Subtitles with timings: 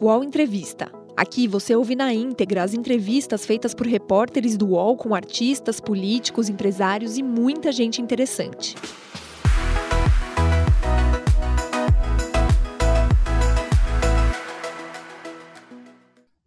[0.00, 0.92] UOL Entrevista.
[1.16, 6.48] Aqui você ouve na íntegra as entrevistas feitas por repórteres do UOL com artistas, políticos,
[6.48, 8.76] empresários e muita gente interessante.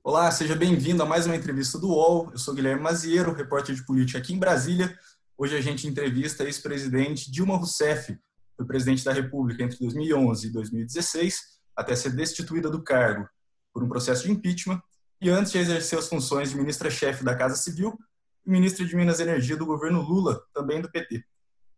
[0.01, 2.29] Olá, seja bem-vindo a mais uma entrevista do UOL.
[2.31, 4.97] Eu sou Guilherme Maziero, repórter de política aqui em Brasília.
[5.37, 8.17] Hoje a gente entrevista a ex-presidente Dilma Rousseff,
[8.55, 11.41] foi presidente da República entre 2011 e 2016,
[11.75, 13.27] até ser destituída do cargo
[13.73, 14.81] por um processo de impeachment
[15.21, 17.97] e antes de exercer as funções de ministra-chefe da Casa Civil
[18.45, 21.23] e ministra de Minas e Energia do governo Lula, também do PT.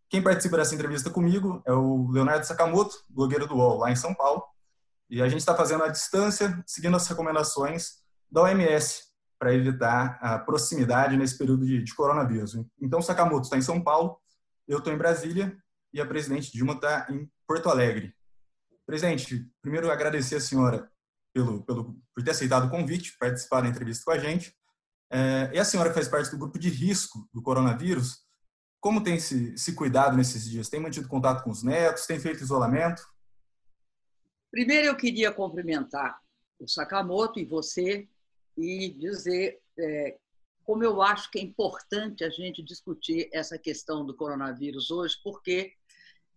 [0.09, 4.13] Quem participa dessa entrevista comigo é o Leonardo Sakamoto, blogueiro do UOL, lá em São
[4.13, 4.43] Paulo.
[5.09, 9.03] E a gente está fazendo à distância, seguindo as recomendações da OMS
[9.37, 12.55] para evitar a proximidade nesse período de, de coronavírus.
[12.79, 14.17] Então, Sakamoto está em São Paulo,
[14.67, 15.57] eu estou em Brasília
[15.91, 18.15] e a presidente Dilma está em Porto Alegre.
[18.85, 20.89] Presidente, primeiro agradecer a senhora
[21.33, 24.55] pelo, pelo, por ter aceitado o convite, participar da entrevista com a gente.
[25.11, 28.23] É, e a senhora que faz parte do grupo de risco do coronavírus,
[28.79, 30.69] como tem se, se cuidado nesses dias?
[30.69, 32.05] Tem mantido contato com os netos?
[32.05, 33.01] Tem feito isolamento?
[34.51, 36.19] Primeiro, eu queria cumprimentar
[36.59, 38.07] o Sakamoto e você
[38.57, 40.17] e dizer é,
[40.63, 45.73] como eu acho que é importante a gente discutir essa questão do coronavírus hoje, porque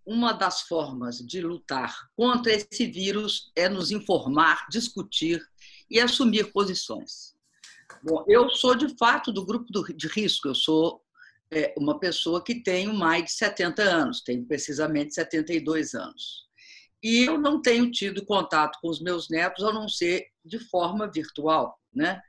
[0.07, 5.45] uma das formas de lutar contra esse vírus é nos informar, discutir
[5.91, 7.35] e assumir posições.
[8.03, 11.03] Bom, eu sou de fato do grupo de risco, eu sou
[11.51, 16.47] é, uma pessoa que tenho mais de 70 anos, tenho precisamente 72 anos.
[17.03, 21.11] E eu não tenho tido contato com os meus netos, a não ser de forma
[21.11, 22.21] virtual, né?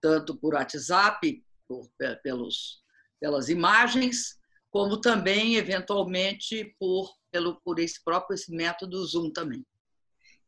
[0.00, 1.90] tanto por WhatsApp, por,
[2.22, 2.82] pelos,
[3.20, 4.35] pelas imagens,
[4.76, 9.64] como também, eventualmente, por, pelo, por esse próprio esse método Zoom também.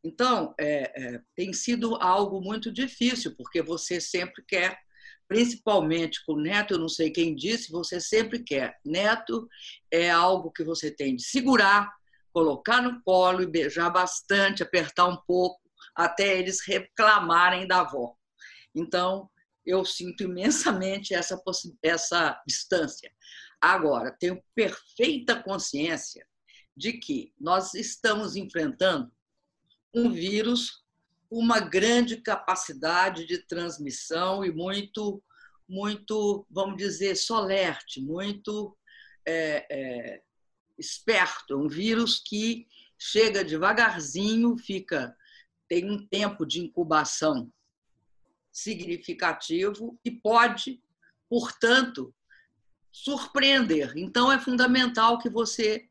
[0.04, 4.78] Então, é, é, tem sido algo muito difícil, porque você sempre quer,
[5.26, 8.76] principalmente com o neto, eu não sei quem disse, você sempre quer.
[8.84, 9.48] Neto
[9.90, 11.90] é algo que você tem de segurar,
[12.30, 15.58] colocar no colo e beijar bastante, apertar um pouco,
[15.96, 18.14] até eles reclamarem da avó.
[18.74, 19.30] Então,
[19.64, 21.40] eu sinto imensamente essa,
[21.82, 23.10] essa distância.
[23.60, 26.26] Agora, tenho perfeita consciência
[26.76, 29.10] de que nós estamos enfrentando
[29.94, 30.84] um vírus
[31.28, 35.22] com uma grande capacidade de transmissão e muito,
[35.68, 38.76] muito, vamos dizer, solerte, muito
[39.26, 40.22] é, é,
[40.78, 41.54] esperto.
[41.54, 45.16] É um vírus que chega devagarzinho, fica
[45.68, 47.52] tem um tempo de incubação
[48.50, 50.82] significativo e pode,
[51.28, 52.14] portanto,
[53.04, 53.92] surpreender.
[53.96, 55.88] Então, é fundamental que você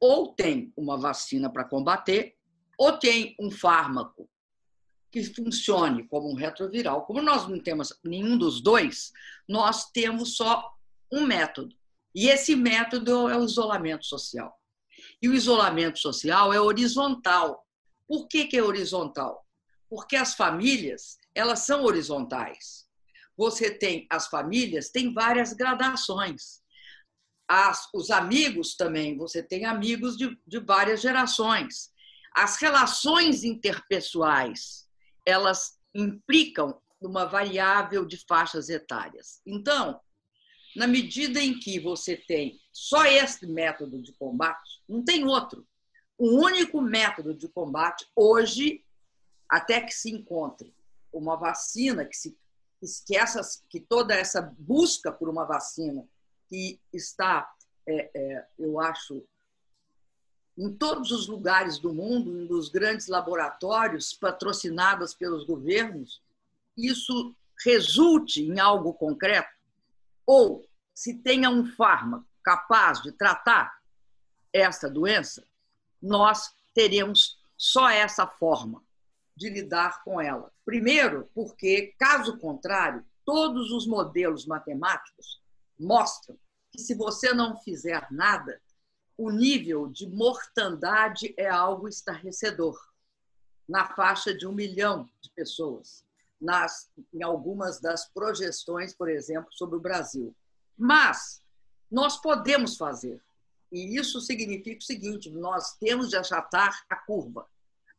[0.00, 2.36] ou tem uma vacina para combater,
[2.78, 4.28] ou tem um fármaco
[5.10, 7.06] que funcione como um retroviral.
[7.06, 9.12] Como nós não temos nenhum dos dois,
[9.48, 10.74] nós temos só
[11.10, 11.74] um método.
[12.14, 14.52] E esse método é o isolamento social.
[15.22, 17.66] E o isolamento social é horizontal.
[18.06, 19.46] Por que, que é horizontal?
[19.88, 22.83] Porque as famílias elas são horizontais.
[23.36, 26.62] Você tem as famílias, tem várias gradações.
[27.48, 31.92] As, os amigos também, você tem amigos de, de várias gerações.
[32.34, 34.88] As relações interpessoais,
[35.26, 39.40] elas implicam uma variável de faixas etárias.
[39.46, 40.00] Então,
[40.74, 45.66] na medida em que você tem só esse método de combate, não tem outro.
[46.18, 48.84] O único método de combate hoje,
[49.48, 50.74] até que se encontre
[51.12, 52.36] uma vacina que se
[53.06, 56.06] que, essas, que toda essa busca por uma vacina
[56.48, 57.52] que está,
[57.86, 59.26] é, é, eu acho,
[60.56, 66.22] em todos os lugares do mundo, nos grandes laboratórios patrocinados pelos governos,
[66.76, 67.34] isso
[67.64, 69.54] resulte em algo concreto,
[70.26, 73.80] ou se tenha um fármaco capaz de tratar
[74.52, 75.46] essa doença,
[76.00, 78.83] nós teremos só essa forma
[79.36, 80.52] de lidar com ela.
[80.64, 85.40] Primeiro, porque, caso contrário, todos os modelos matemáticos
[85.78, 86.38] mostram
[86.70, 88.60] que, se você não fizer nada,
[89.16, 92.76] o nível de mortandade é algo estarrecedor
[93.68, 96.04] na faixa de um milhão de pessoas,
[96.40, 100.34] nas, em algumas das projeções, por exemplo, sobre o Brasil.
[100.76, 101.42] Mas
[101.90, 103.22] nós podemos fazer,
[103.72, 107.46] e isso significa o seguinte: nós temos de achatar a curva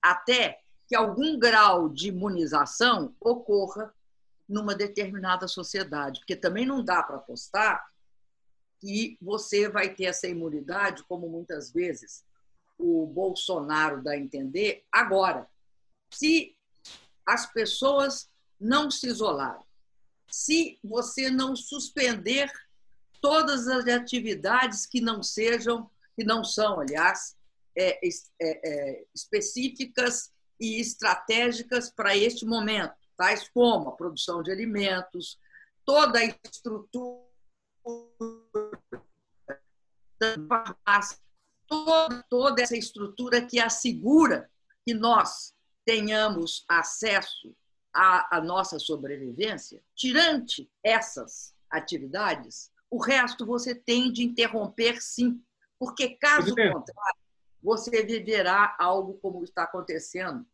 [0.01, 3.93] até que algum grau de imunização ocorra
[4.47, 7.91] numa determinada sociedade, porque também não dá para apostar
[8.79, 12.23] que você vai ter essa imunidade, como muitas vezes
[12.77, 15.47] o Bolsonaro dá a entender, agora.
[16.11, 16.55] Se
[17.25, 18.29] as pessoas
[18.59, 19.65] não se isolaram,
[20.29, 22.51] se você não suspender
[23.21, 27.35] todas as atividades que não sejam, que não são, aliás,
[27.75, 28.09] é, é,
[28.41, 35.39] é, específicas e estratégicas para este momento, tais como a produção de alimentos,
[35.85, 37.25] toda a estrutura
[40.19, 41.17] da farmácia,
[41.67, 44.49] toda, toda essa estrutura que assegura
[44.85, 45.53] que nós
[45.85, 47.55] tenhamos acesso
[47.93, 55.41] à, à nossa sobrevivência, tirante essas atividades, o resto você tem de interromper sim,
[55.77, 57.24] porque caso contrário,
[57.65, 60.45] você viverá algo como está acontecendo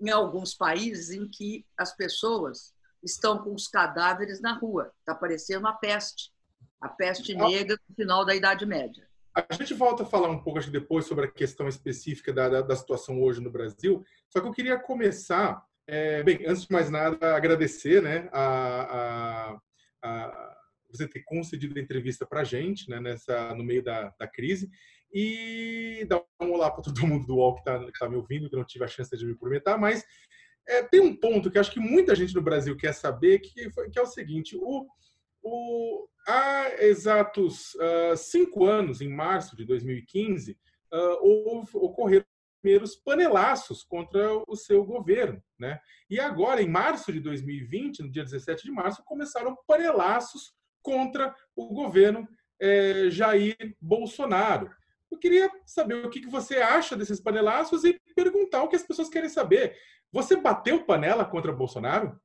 [0.00, 4.92] em alguns países em que as pessoas estão com os cadáveres na rua.
[4.98, 6.32] Está parecendo a peste,
[6.80, 9.08] a peste negra no final da Idade Média.
[9.32, 12.60] A gente volta a falar um pouco acho, depois sobre a questão específica da, da,
[12.62, 16.90] da situação hoje no Brasil, só que eu queria começar, é, bem, antes de mais
[16.90, 19.60] nada, agradecer né, a, a,
[20.02, 20.56] a
[20.90, 24.68] você ter concedido a entrevista para a gente né, nessa, no meio da, da crise
[25.14, 28.56] e dar um olá para todo mundo do UOL que está tá me ouvindo, que
[28.56, 30.04] não tive a chance de me cumprimentar, mas
[30.66, 33.98] é, tem um ponto que acho que muita gente no Brasil quer saber, que, que
[33.98, 34.86] é o seguinte, o,
[35.40, 40.56] o, há exatos uh, cinco anos, em março de 2015, uh,
[40.92, 42.24] ah, houve, ocorreram
[42.60, 45.40] primeiros panelaços contra o seu governo.
[45.58, 45.78] Né?
[46.08, 51.74] E agora, em março de 2020, no dia 17 de março, começaram panelaços contra o
[51.74, 52.26] governo
[52.58, 54.70] eh, Jair Bolsonaro.
[55.14, 59.08] Eu queria saber o que você acha desses panelaços e perguntar o que as pessoas
[59.08, 59.78] querem saber.
[60.12, 62.20] Você bateu panela contra Bolsonaro?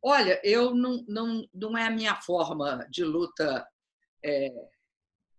[0.00, 3.66] Olha, eu não, não, não é a minha forma de luta,
[4.24, 4.48] é,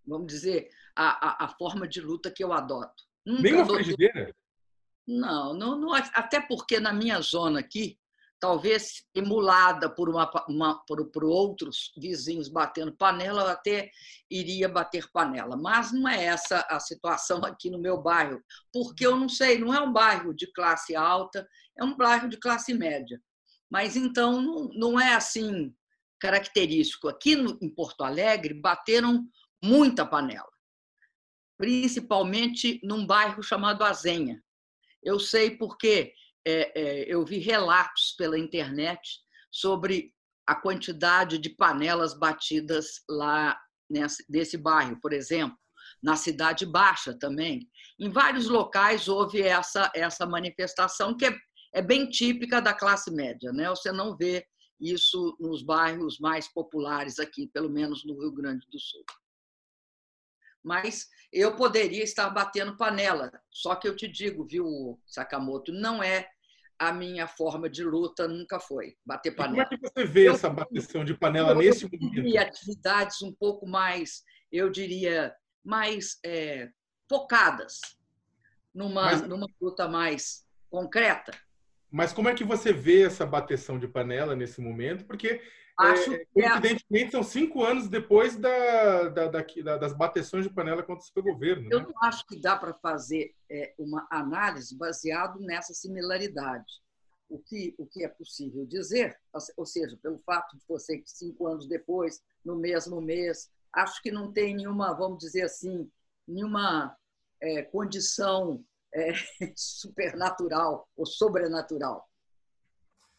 [0.06, 3.04] vamos dizer, a, a, a, forma de luta que eu adoto.
[3.26, 4.36] Nunca Nem uma frigideira?
[5.08, 7.98] Não, não, não, até porque na minha zona aqui,
[8.42, 13.92] talvez emulada por, uma, uma, por, por outros vizinhos batendo panela, eu até
[14.30, 15.56] iria bater panela.
[15.56, 18.44] Mas não é essa a situação aqui no meu bairro,
[18.74, 21.48] porque eu não sei, não é um bairro de classe alta,
[21.78, 23.22] é um bairro de classe média.
[23.70, 25.74] Mas então não, não é assim
[26.20, 27.08] característico.
[27.08, 29.24] Aqui no, em Porto Alegre bateram
[29.64, 30.52] muita panela,
[31.60, 34.44] principalmente num bairro chamado Azenha.
[35.04, 36.12] Eu sei porque
[36.46, 39.20] é, é, eu vi relatos pela internet
[39.52, 40.14] sobre
[40.48, 43.60] a quantidade de panelas batidas lá
[43.90, 45.58] nesse, nesse bairro, por exemplo,
[46.02, 47.70] na Cidade Baixa também.
[48.00, 51.38] Em vários locais houve essa, essa manifestação que é,
[51.74, 53.52] é bem típica da classe média.
[53.52, 53.70] Né?
[53.70, 54.46] Você não vê
[54.80, 59.04] isso nos bairros mais populares aqui, pelo menos no Rio Grande do Sul.
[60.64, 63.32] Mas eu poderia estar batendo panela.
[63.50, 66.30] Só que eu te digo, viu, Sakamoto, não é
[66.78, 69.64] a minha forma de luta, nunca foi bater panela.
[69.64, 72.28] E como é que você vê eu, essa bateção de panela eu, nesse eu momento?
[72.28, 76.70] E atividades um pouco mais, eu diria, mais é,
[77.08, 77.80] focadas
[78.74, 79.28] numa, Mas...
[79.28, 81.34] numa luta mais concreta.
[81.90, 85.06] Mas como é que você vê essa bateção de panela nesse momento?
[85.06, 85.42] Porque
[85.82, 90.84] Acho é, que evidentemente são cinco anos depois da, da, da, das bateções de panela
[90.84, 91.68] contra o seu governo.
[91.72, 91.88] Eu né?
[91.88, 96.82] não acho que dá para fazer é, uma análise baseado nessa similaridade.
[97.28, 99.18] O que, o que é possível dizer,
[99.58, 104.32] ou seja, pelo fato de você cinco anos depois, no mesmo mês, acho que não
[104.32, 105.90] tem nenhuma, vamos dizer assim,
[106.28, 106.96] nenhuma
[107.42, 109.14] é, condição é,
[109.56, 112.08] supernatural ou sobrenatural.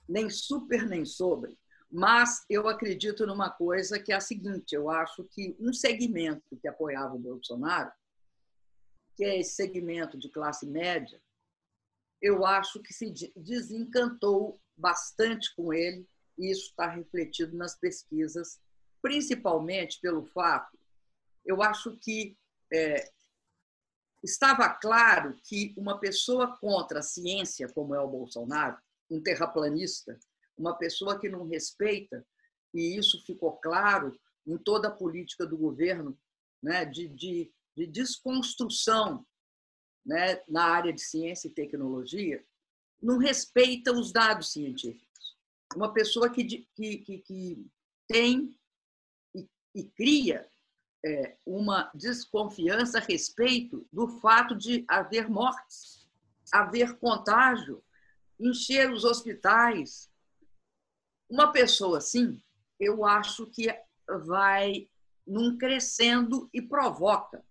[0.07, 1.59] Nem super, nem sobre
[1.93, 6.67] mas eu acredito numa coisa que é a seguinte: eu acho que um segmento que
[6.67, 7.93] apoiava o Bolsonaro,
[9.15, 11.21] que é esse segmento de classe média,
[12.21, 16.09] eu acho que se desencantou bastante com ele,
[16.39, 18.59] e isso está refletido nas pesquisas,
[19.03, 20.79] principalmente pelo fato,
[21.45, 22.39] eu acho que
[22.73, 23.13] é,
[24.23, 28.79] estava claro que uma pessoa contra a ciência, como é o Bolsonaro,
[29.11, 30.19] um terraplanista,
[30.63, 32.25] uma pessoa que não respeita,
[32.73, 34.17] e isso ficou claro
[34.47, 36.17] em toda a política do governo,
[36.63, 39.27] né, de, de, de desconstrução
[40.07, 42.45] né, na área de ciência e tecnologia,
[43.03, 45.37] não respeita os dados científicos.
[45.75, 47.67] Uma pessoa que, que, que, que
[48.07, 48.57] tem
[49.35, 50.49] e, e cria
[51.05, 56.09] é, uma desconfiança a respeito do fato de haver mortes,
[56.53, 57.83] haver contágio,
[58.39, 60.12] encher os hospitais,
[61.33, 62.39] uma pessoa assim,
[62.79, 63.75] eu acho que
[64.27, 64.87] vai
[65.27, 67.43] num crescendo e provoca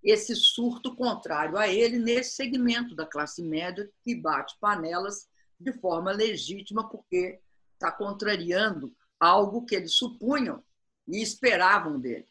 [0.00, 6.12] esse surto contrário a ele nesse segmento da classe média que bate panelas de forma
[6.12, 7.40] legítima, porque
[7.74, 10.62] está contrariando algo que eles supunham
[11.08, 12.28] e esperavam dele.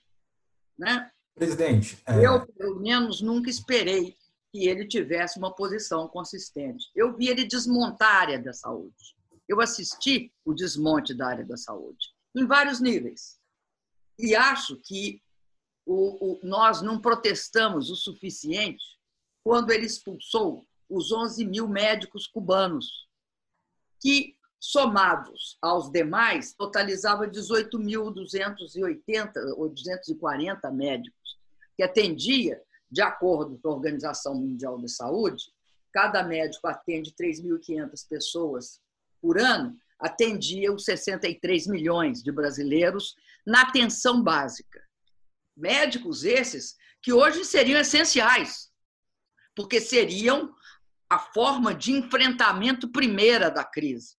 [0.77, 1.11] Né?
[1.35, 2.01] Presidente.
[2.07, 2.25] É...
[2.25, 4.15] Eu, pelo menos, nunca esperei
[4.49, 6.89] que ele tivesse uma posição consistente.
[6.95, 9.18] Eu vi ele desmontar a área da saúde.
[9.49, 13.37] Eu assisti o desmonte da área da saúde, em vários níveis.
[14.19, 15.19] E acho que
[15.87, 18.85] o, o, nós não protestamos o suficiente
[19.43, 23.09] quando ele expulsou os 11 mil médicos cubanos,
[23.99, 31.39] que, somados aos demais, totalizava 18.280 ou 240 médicos,
[31.75, 35.51] que atendia, de acordo com a Organização Mundial da Saúde,
[35.91, 38.79] cada médico atende 3.500 pessoas
[39.21, 44.81] por ano, atendia os 63 milhões de brasileiros na atenção básica.
[45.55, 48.69] Médicos esses que hoje seriam essenciais,
[49.55, 50.53] porque seriam
[51.09, 54.15] a forma de enfrentamento primeira da crise.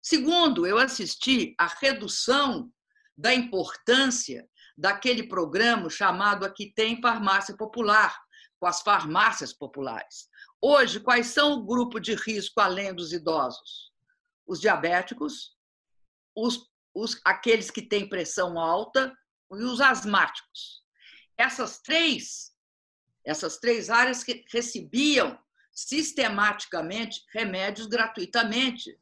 [0.00, 2.72] Segundo, eu assisti à redução
[3.16, 8.18] da importância daquele programa chamado Aqui Tem Farmácia Popular,
[8.58, 10.28] com as farmácias populares.
[10.60, 13.89] Hoje, quais são o grupo de risco além dos idosos?
[14.50, 15.56] Os diabéticos,
[16.34, 19.16] os, os, aqueles que têm pressão alta
[19.52, 20.82] e os asmáticos.
[21.38, 22.52] Essas três,
[23.24, 25.38] essas três áreas que recebiam
[25.70, 28.98] sistematicamente remédios gratuitamente,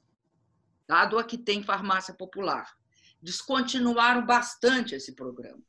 [0.87, 2.71] dado a que tem farmácia popular.
[3.23, 5.62] Descontinuaram bastante esse programa.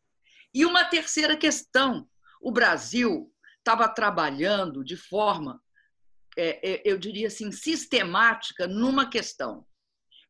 [0.54, 2.06] E uma terceira questão:
[2.42, 5.64] o Brasil estava trabalhando de forma,
[6.38, 9.66] é, é, eu diria assim, sistemática numa questão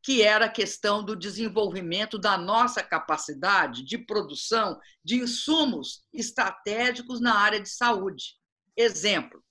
[0.01, 7.35] que era a questão do desenvolvimento da nossa capacidade de produção de insumos estratégicos na
[7.37, 8.35] área de saúde.
[8.77, 9.43] Exemplo,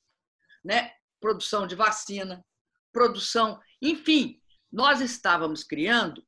[0.65, 0.93] né?
[1.21, 2.45] produção de vacina,
[2.93, 4.41] produção, enfim,
[4.73, 6.27] nós estávamos criando,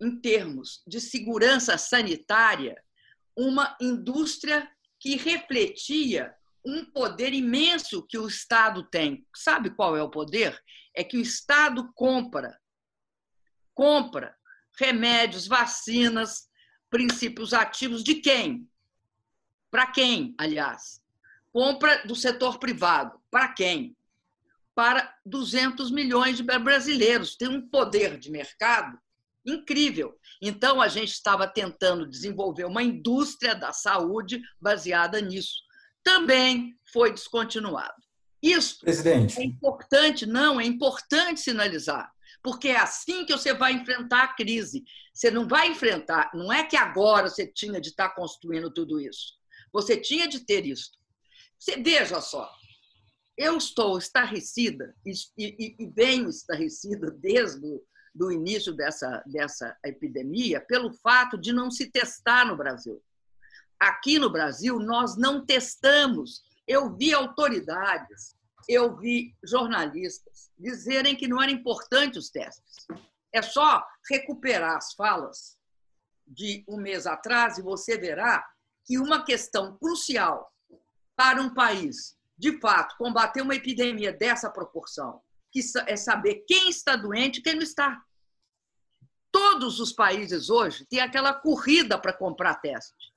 [0.00, 2.82] em termos de segurança sanitária,
[3.36, 9.26] uma indústria que refletia um poder imenso que o Estado tem.
[9.34, 10.60] Sabe qual é o poder?
[10.94, 12.56] É que o Estado compra
[13.74, 14.36] compra
[14.78, 16.48] remédios, vacinas,
[16.90, 18.68] princípios ativos de quem?
[19.70, 21.00] Para quem, aliás?
[21.52, 23.18] Compra do setor privado.
[23.30, 23.96] Para quem?
[24.74, 27.36] Para 200 milhões de brasileiros.
[27.36, 28.98] Tem um poder de mercado
[29.44, 30.18] incrível.
[30.40, 35.62] Então, a gente estava tentando desenvolver uma indústria da saúde baseada nisso.
[36.02, 37.94] Também foi descontinuado.
[38.42, 39.40] Isso Presidente.
[39.40, 42.10] é importante, não, é importante sinalizar
[42.42, 44.84] porque é assim que você vai enfrentar a crise.
[45.14, 49.34] Você não vai enfrentar, não é que agora você tinha de estar construindo tudo isso.
[49.72, 50.90] Você tinha de ter isso.
[51.58, 52.50] Você, veja só,
[53.36, 57.82] eu estou estarrecida e, e venho estarrecida desde o
[58.14, 63.02] do início dessa, dessa epidemia pelo fato de não se testar no Brasil.
[63.80, 66.42] Aqui no Brasil, nós não testamos.
[66.66, 68.36] Eu vi autoridades
[68.68, 72.86] eu vi jornalistas dizerem que não era importante os testes.
[73.32, 75.58] É só recuperar as falas
[76.26, 78.46] de um mês atrás e você verá
[78.84, 80.52] que uma questão crucial
[81.16, 86.96] para um país, de fato, combater uma epidemia dessa proporção, que é saber quem está
[86.96, 88.02] doente e quem não está.
[89.30, 93.12] Todos os países hoje têm aquela corrida para comprar teste.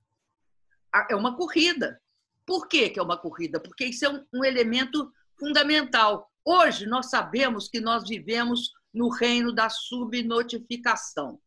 [1.10, 2.02] É uma corrida.
[2.46, 3.60] Por que é uma corrida?
[3.60, 6.30] Porque isso é um elemento fundamental.
[6.44, 11.40] Hoje, nós sabemos que nós vivemos no reino da subnotificação.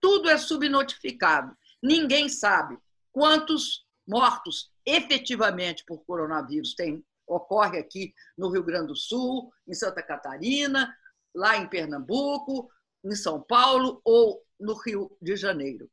[0.00, 1.56] Tudo é subnotificado.
[1.82, 2.78] Ninguém sabe
[3.10, 10.02] quantos mortos efetivamente por coronavírus tem, ocorre aqui no Rio Grande do Sul, em Santa
[10.02, 10.94] Catarina,
[11.34, 12.70] lá em Pernambuco,
[13.04, 15.90] em São Paulo ou no Rio de Janeiro.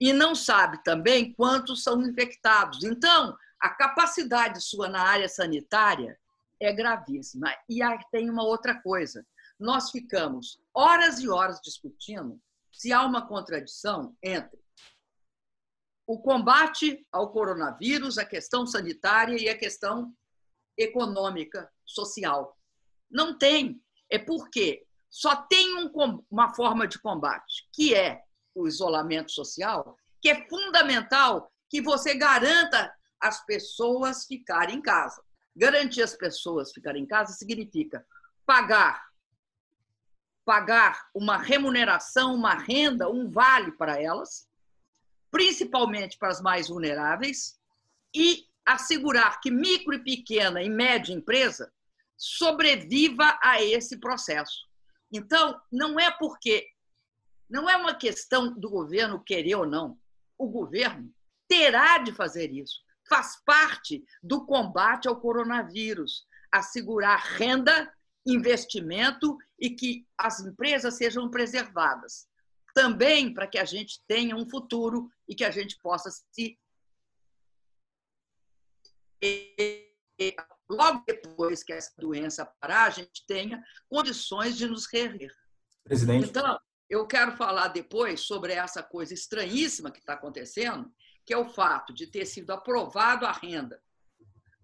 [0.00, 2.82] E não sabe também quantos são infectados.
[2.82, 6.18] Então, a capacidade sua na área sanitária
[6.60, 7.48] é gravíssima.
[7.68, 9.26] E aí tem uma outra coisa.
[9.58, 12.40] Nós ficamos horas e horas discutindo
[12.72, 14.60] se há uma contradição entre
[16.06, 20.12] o combate ao coronavírus, a questão sanitária e a questão
[20.76, 22.58] econômica, social.
[23.08, 23.80] Não tem.
[24.10, 25.90] É porque só tem um,
[26.28, 28.22] uma forma de combate, que é
[28.54, 35.22] o isolamento social, que é fundamental que você garanta as pessoas ficarem em casa.
[35.56, 38.06] Garantir as pessoas ficarem em casa significa
[38.46, 39.10] pagar
[40.44, 44.48] pagar uma remuneração, uma renda, um vale para elas,
[45.30, 47.56] principalmente para as mais vulneráveis,
[48.12, 51.72] e assegurar que micro e pequena e média empresa
[52.16, 54.66] sobreviva a esse processo.
[55.12, 56.68] Então, não é porque
[57.48, 59.98] não é uma questão do governo querer ou não.
[60.36, 61.12] O governo
[61.48, 62.80] terá de fazer isso.
[63.10, 67.92] Faz parte do combate ao coronavírus, assegurar renda,
[68.24, 72.28] investimento e que as empresas sejam preservadas.
[72.72, 76.56] Também para que a gente tenha um futuro e que a gente possa se
[80.70, 85.34] logo depois que essa doença parar, a gente tenha condições de nos reerguer.
[85.84, 86.28] Presidente.
[86.28, 90.90] Então, eu quero falar depois sobre essa coisa estranhíssima que está acontecendo,
[91.30, 93.80] que é o fato de ter sido aprovado a renda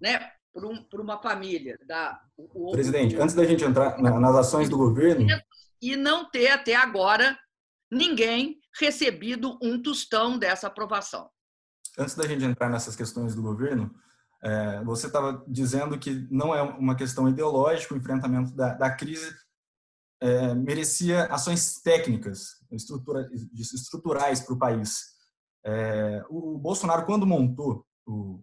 [0.01, 1.79] né, por, um, por uma família.
[1.87, 5.29] Da, o, Presidente, o, antes da gente entrar nas ações do governo.
[5.81, 7.39] E não ter até agora
[7.89, 11.31] ninguém recebido um tostão dessa aprovação.
[11.97, 13.95] Antes da gente entrar nessas questões do governo,
[14.43, 19.33] é, você estava dizendo que não é uma questão ideológica o enfrentamento da, da crise,
[20.21, 25.15] é, merecia ações técnicas, estrutura, estruturais para o país.
[25.67, 28.41] É, o Bolsonaro, quando montou o,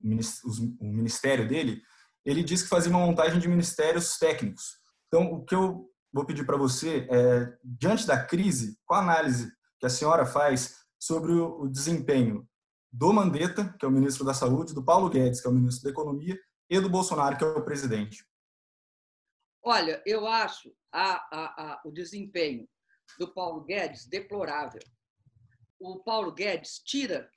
[0.00, 1.82] o ministério dele,
[2.24, 4.78] ele disse que fazia uma montagem de ministérios técnicos.
[5.08, 9.52] Então, o que eu vou pedir para você é, diante da crise, qual a análise
[9.78, 12.48] que a senhora faz sobre o desempenho
[12.90, 15.84] do Mandetta, que é o ministro da Saúde, do Paulo Guedes, que é o ministro
[15.84, 16.38] da Economia,
[16.70, 18.24] e do Bolsonaro, que é o presidente?
[19.62, 22.66] Olha, eu acho a, a, a, o desempenho
[23.18, 24.80] do Paulo Guedes deplorável.
[25.86, 27.30] O Paulo Guedes tira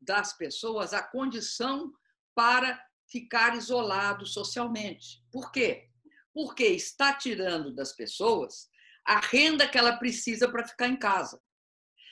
[0.00, 1.92] das pessoas a condição
[2.32, 5.20] para ficar isolado socialmente.
[5.32, 5.88] Por quê?
[6.32, 8.70] Porque está tirando das pessoas
[9.04, 11.42] a renda que ela precisa para ficar em casa.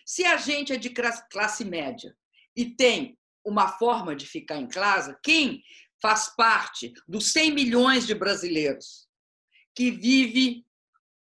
[0.04, 2.16] Se a gente é de classe média
[2.56, 5.62] e tem uma forma de ficar em casa, quem
[6.02, 9.08] faz parte dos 100 milhões de brasileiros
[9.72, 10.66] que vive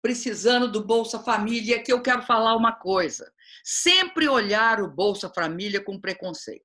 [0.05, 3.33] precisando do Bolsa Família, que eu quero falar uma coisa.
[3.63, 6.63] Sempre olhar o Bolsa Família com preconceito.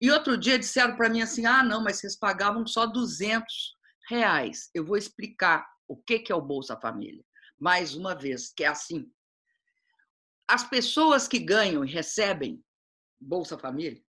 [0.00, 3.74] E outro dia disseram para mim assim: ah, não, mas vocês pagavam só 200
[4.08, 4.70] reais.
[4.74, 7.22] Eu vou explicar o que é o Bolsa Família.
[7.60, 9.06] Mais uma vez, que é assim.
[10.48, 12.64] As pessoas que ganham e recebem
[13.20, 14.02] Bolsa Família,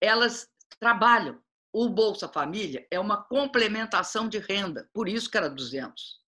[0.00, 0.46] elas
[0.78, 1.42] trabalham.
[1.72, 6.27] O Bolsa Família é uma complementação de renda, por isso que era 200.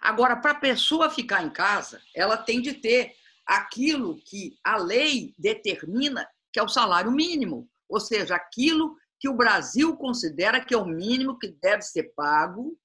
[0.00, 3.14] Agora, para a pessoa ficar em casa, ela tem de ter
[3.46, 9.36] aquilo que a lei determina que é o salário mínimo, ou seja, aquilo que o
[9.36, 12.78] Brasil considera que é o mínimo que deve ser pago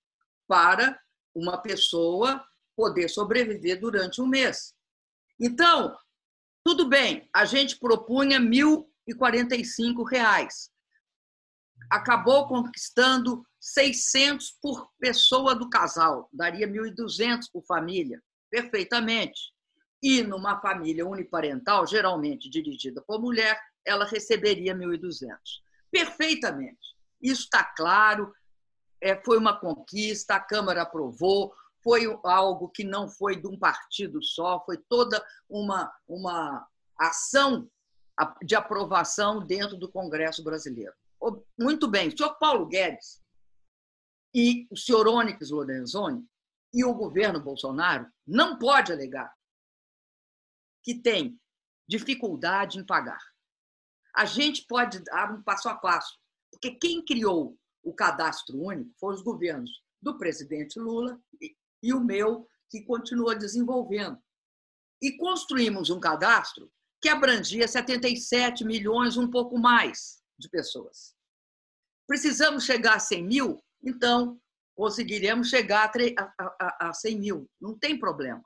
[0.45, 1.00] para
[1.34, 2.45] uma pessoa
[2.76, 4.76] poder sobreviver durante um mês.
[5.39, 5.97] Então,
[6.65, 10.69] tudo bem, a gente propunha R$ 1.045.
[11.89, 18.19] Acabou conquistando 600 por pessoa do casal, daria 1.200 por família,
[18.50, 19.54] perfeitamente.
[20.02, 25.38] E numa família uniparental, geralmente dirigida por mulher, ela receberia 1.200.
[25.91, 26.80] Perfeitamente.
[27.21, 28.34] Isso está claro,
[29.00, 34.24] é, foi uma conquista, a Câmara aprovou, foi algo que não foi de um partido
[34.24, 37.69] só, foi toda uma, uma ação
[38.43, 40.93] de aprovação dentro do Congresso brasileiro.
[41.60, 43.20] Muito bem, o senhor Paulo Guedes
[44.33, 46.25] e o senhor Onyx Lorenzoni
[46.73, 49.33] e o governo Bolsonaro não pode alegar
[50.83, 51.39] que tem
[51.87, 53.21] dificuldade em pagar.
[54.15, 56.17] A gente pode dar um passo a passo,
[56.51, 61.21] porque quem criou o cadastro único foram os governos do presidente Lula
[61.83, 64.21] e o meu, que continua desenvolvendo.
[65.01, 71.15] E construímos um cadastro que abrangia 77 milhões, um pouco mais de pessoas.
[72.07, 73.63] Precisamos chegar a 100 mil?
[73.83, 74.39] Então,
[74.75, 78.43] conseguiremos chegar a, a, a 100 mil, não tem problema.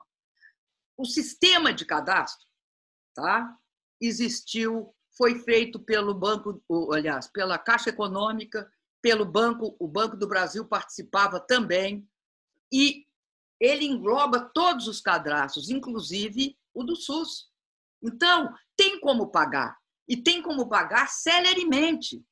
[0.96, 2.46] O sistema de cadastro
[3.14, 3.56] tá,
[4.00, 8.70] existiu, foi feito pelo Banco, aliás, pela Caixa Econômica,
[9.02, 12.06] pelo Banco, o Banco do Brasil participava também,
[12.72, 13.06] e
[13.60, 17.48] ele engloba todos os cadastros, inclusive o do SUS.
[18.02, 19.78] Então, tem como pagar.
[20.08, 22.22] E tem como pagar celeremente.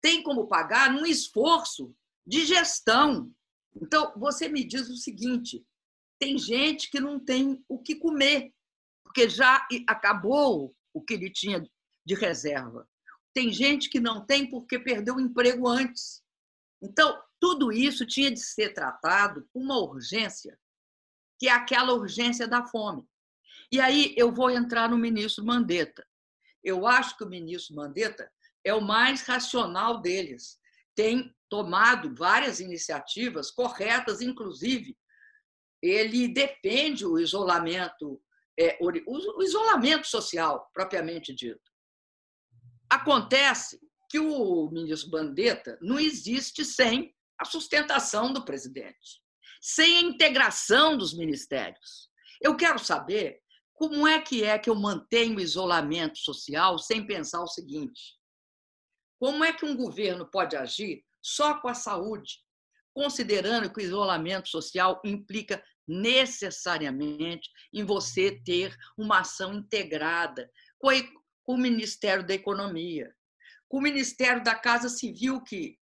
[0.00, 1.94] Tem como pagar num esforço
[2.26, 3.30] de gestão.
[3.74, 5.64] Então, você me diz o seguinte:
[6.18, 8.52] tem gente que não tem o que comer,
[9.02, 11.62] porque já acabou o que ele tinha
[12.06, 12.88] de reserva.
[13.34, 16.22] Tem gente que não tem porque perdeu o emprego antes.
[16.80, 20.58] Então, tudo isso tinha de ser tratado com uma urgência,
[21.38, 23.04] que é aquela urgência da fome.
[23.72, 26.06] E aí eu vou entrar no ministro Mandetta.
[26.62, 28.30] Eu acho que o ministro Mandetta
[28.62, 30.58] é o mais racional deles.
[30.94, 34.98] Tem tomado várias iniciativas corretas, inclusive
[35.80, 38.20] ele defende o isolamento,
[38.58, 41.62] é, o isolamento social propriamente dito.
[42.90, 43.78] Acontece
[44.10, 49.22] que o ministro Bandetta não existe sem a sustentação do presidente,
[49.60, 52.10] sem a integração dos ministérios.
[52.40, 53.40] Eu quero saber
[53.74, 58.18] como é que é que eu mantenho o isolamento social sem pensar o seguinte:
[59.20, 62.40] como é que um governo pode agir só com a saúde,
[62.92, 71.56] considerando que o isolamento social implica necessariamente em você ter uma ação integrada com o
[71.56, 73.14] Ministério da Economia,
[73.68, 75.78] com o Ministério da Casa Civil, que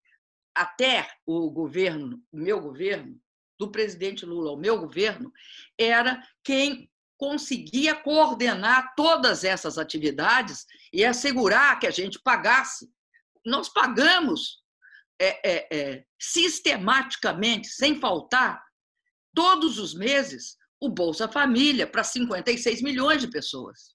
[0.55, 3.21] até o governo, o meu governo,
[3.59, 5.33] do presidente Lula, o meu governo,
[5.79, 12.91] era quem conseguia coordenar todas essas atividades e assegurar que a gente pagasse.
[13.47, 14.62] Nós pagamos
[15.21, 18.63] é, é, é, sistematicamente, sem faltar,
[19.35, 23.95] todos os meses, o Bolsa Família para 56 milhões de pessoas.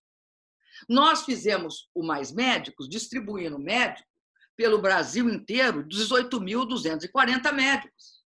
[0.88, 4.08] Nós fizemos o Mais Médicos, distribuindo médico
[4.56, 8.24] pelo Brasil inteiro, 18.240 médicos.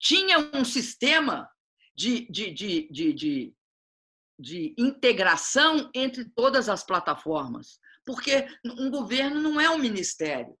[0.00, 1.48] Tinha um sistema
[1.94, 3.54] de, de, de, de, de,
[4.38, 10.56] de integração entre todas as plataformas, porque um governo não é um ministério.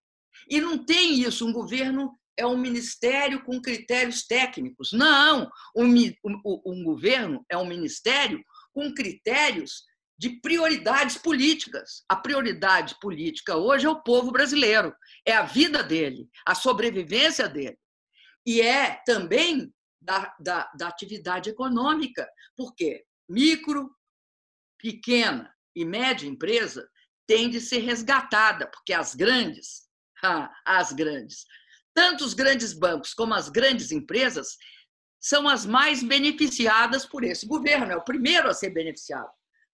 [0.48, 4.92] E não tem isso, um governo é um ministério com critérios técnicos.
[4.92, 9.84] Não, um, um, um governo é um ministério com critérios
[10.18, 12.04] de prioridades políticas.
[12.08, 14.94] A prioridade política hoje é o povo brasileiro,
[15.26, 17.78] é a vida dele, a sobrevivência dele.
[18.46, 23.90] E é também da, da, da atividade econômica, porque micro,
[24.78, 26.88] pequena e média empresa
[27.26, 29.88] tem de ser resgatada, porque as grandes,
[30.64, 31.44] as grandes,
[31.94, 34.56] tanto os grandes bancos como as grandes empresas
[35.20, 39.30] são as mais beneficiadas por esse governo, é o primeiro a ser beneficiado.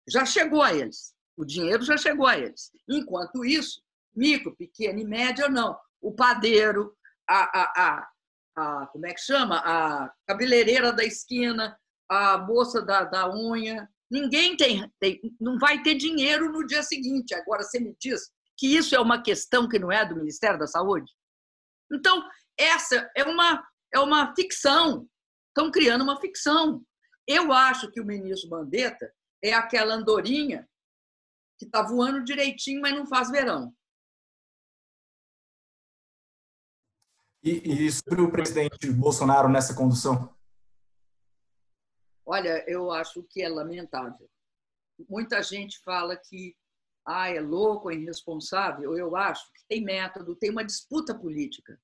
[0.06, 2.70] Já chegou a eles, o dinheiro já chegou a eles.
[2.88, 3.82] Enquanto isso,
[4.14, 5.78] micro, pequeno e médio, não.
[6.00, 6.94] O padeiro,
[7.28, 8.08] a, a, a,
[8.56, 9.58] a, como é que chama?
[9.58, 13.88] A cabeleireira da esquina, a moça da, da unha.
[14.11, 17.34] Ninguém tem, tem, não vai ter dinheiro no dia seguinte.
[17.34, 20.66] Agora, você me diz que isso é uma questão que não é do Ministério da
[20.66, 21.14] Saúde?
[21.90, 25.09] Então, essa é uma, é uma ficção.
[25.49, 26.85] Estão criando uma ficção.
[27.27, 30.68] Eu acho que o ministro Mandetta é aquela andorinha
[31.57, 33.73] que está voando direitinho, mas não faz verão.
[37.42, 40.35] E, e sobre o presidente Bolsonaro nessa condução?
[42.27, 44.29] Olha, eu acho que é lamentável.
[45.09, 46.57] Muita gente fala que
[47.09, 48.97] ah, é louco, é irresponsável.
[48.97, 51.81] Eu acho que tem método, tem uma disputa política.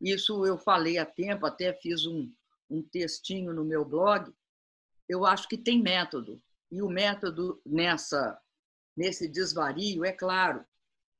[0.00, 2.30] Isso eu falei há tempo, até fiz um,
[2.68, 4.32] um textinho no meu blog.
[5.08, 6.42] Eu acho que tem método.
[6.70, 8.38] E o método nessa
[8.96, 10.62] nesse desvario, é claro,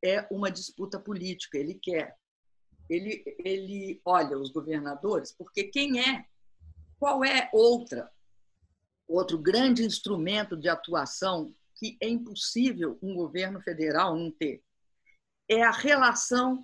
[0.04, 1.56] é uma disputa política.
[1.56, 2.14] Ele quer
[2.90, 6.26] ele, ele olha os governadores, porque quem é,
[6.98, 8.10] qual é outra,
[9.06, 14.62] outro grande instrumento de atuação que é impossível um governo federal não ter?
[15.48, 16.62] É a relação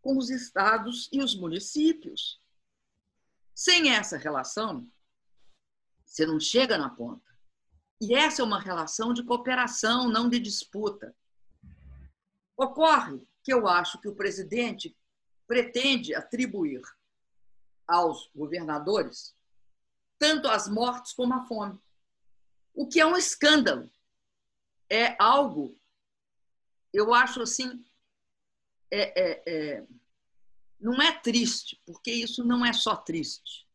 [0.00, 2.42] com os estados e os municípios.
[3.54, 4.90] Sem essa relação,
[6.04, 7.30] você não chega na ponta.
[8.00, 11.14] E essa é uma relação de cooperação, não de disputa.
[12.56, 14.96] Ocorre que eu acho que o presidente
[15.46, 16.82] pretende atribuir
[17.86, 19.36] aos governadores
[20.18, 21.80] tanto as mortes como a fome.
[22.74, 23.88] O que é um escândalo.
[24.92, 25.74] É algo,
[26.92, 27.82] eu acho assim,
[28.90, 29.86] é, é, é,
[30.78, 33.66] não é triste, porque isso não é só triste.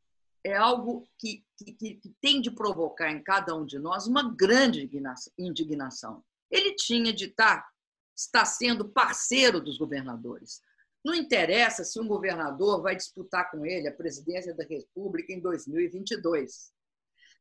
[0.43, 4.87] É algo que, que, que tem de provocar em cada um de nós uma grande
[5.35, 6.23] indignação.
[6.51, 7.67] Ele tinha de estar,
[8.15, 10.61] estar sendo parceiro dos governadores.
[11.03, 16.71] Não interessa se um governador vai disputar com ele a presidência da República em 2022.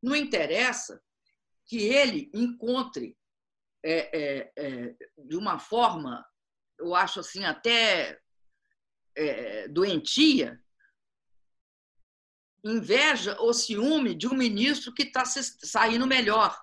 [0.02, 0.98] Não interessa
[1.66, 3.14] que ele encontre
[3.88, 6.24] é, é, é, de uma forma,
[6.78, 8.18] eu acho assim, até
[9.14, 10.60] é, doentia,
[12.64, 16.56] inveja ou ciúme de um ministro que está saindo melhor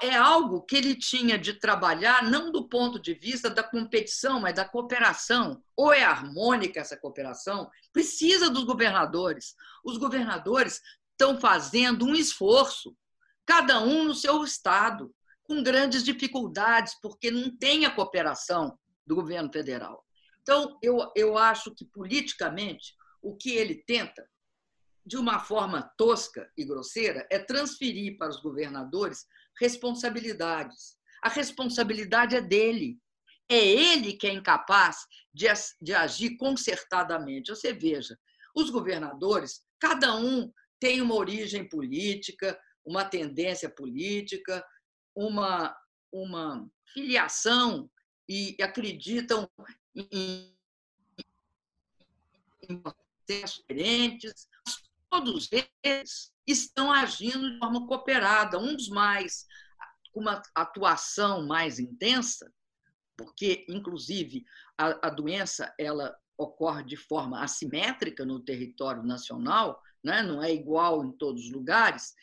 [0.00, 4.54] é algo que ele tinha de trabalhar não do ponto de vista da competição, mas
[4.54, 5.62] da cooperação.
[5.76, 7.70] Ou é harmônica essa cooperação?
[7.92, 9.54] Precisa dos governadores.
[9.84, 10.80] Os governadores
[11.10, 12.96] estão fazendo um esforço,
[13.44, 15.14] cada um no seu estado,
[15.46, 20.04] com grandes dificuldades, porque não tem a cooperação do governo federal.
[20.42, 24.28] Então, eu, eu acho que, politicamente, o que ele tenta,
[25.04, 29.24] de uma forma tosca e grosseira, é transferir para os governadores
[29.60, 30.96] responsabilidades.
[31.22, 32.98] A responsabilidade é dele.
[33.48, 34.98] É ele que é incapaz
[35.32, 35.46] de,
[35.80, 37.50] de agir concertadamente.
[37.50, 38.18] Você veja,
[38.54, 44.64] os governadores, cada um tem uma origem política, uma tendência política,
[45.16, 45.74] uma,
[46.12, 47.90] uma filiação
[48.28, 49.50] e acreditam
[49.94, 50.54] em,
[52.68, 54.48] em processos diferentes.
[55.10, 55.48] Todos
[55.82, 59.46] eles estão agindo de forma cooperada, uns mais
[60.12, 62.52] com uma atuação mais intensa,
[63.16, 64.44] porque, inclusive,
[64.76, 70.22] a, a doença ela ocorre de forma assimétrica no território nacional, né?
[70.22, 72.14] não é igual em todos os lugares,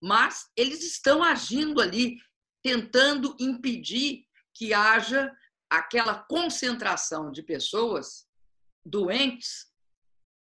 [0.00, 2.18] mas eles estão agindo ali,
[2.62, 5.32] tentando impedir que haja
[5.68, 8.26] aquela concentração de pessoas
[8.84, 9.66] doentes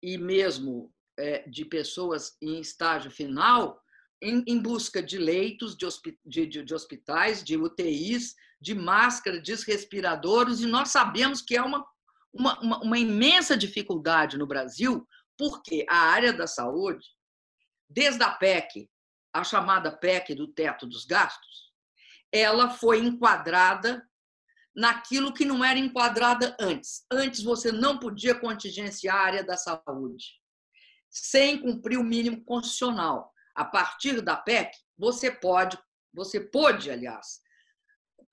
[0.02, 3.82] e mesmo é, de pessoas em estágio final
[4.22, 5.88] em, em busca de leitos de,
[6.26, 11.86] de, de, hospitais, de UTIs, de máscara, de respiradores, e nós sabemos que é uma,
[12.34, 17.06] uma, uma, uma imensa dificuldade no Brasil, porque a área da saúde,
[17.90, 18.90] desde a PEC,
[19.34, 21.69] a chamada PEC do teto dos gastos,
[22.32, 24.08] ela foi enquadrada
[24.76, 27.06] naquilo que não era enquadrada antes.
[27.12, 30.40] Antes você não podia contingenciar a área da saúde
[31.10, 33.34] sem cumprir o mínimo constitucional.
[33.56, 35.78] A partir da PEC, você pode,
[36.14, 37.42] você pôde, aliás,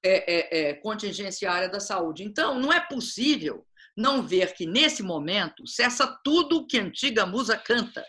[0.04, 2.22] é, é, é, contingenciar a área da saúde.
[2.22, 7.24] Então, não é possível não ver que, nesse momento, cessa tudo o que a antiga
[7.24, 8.04] musa canta.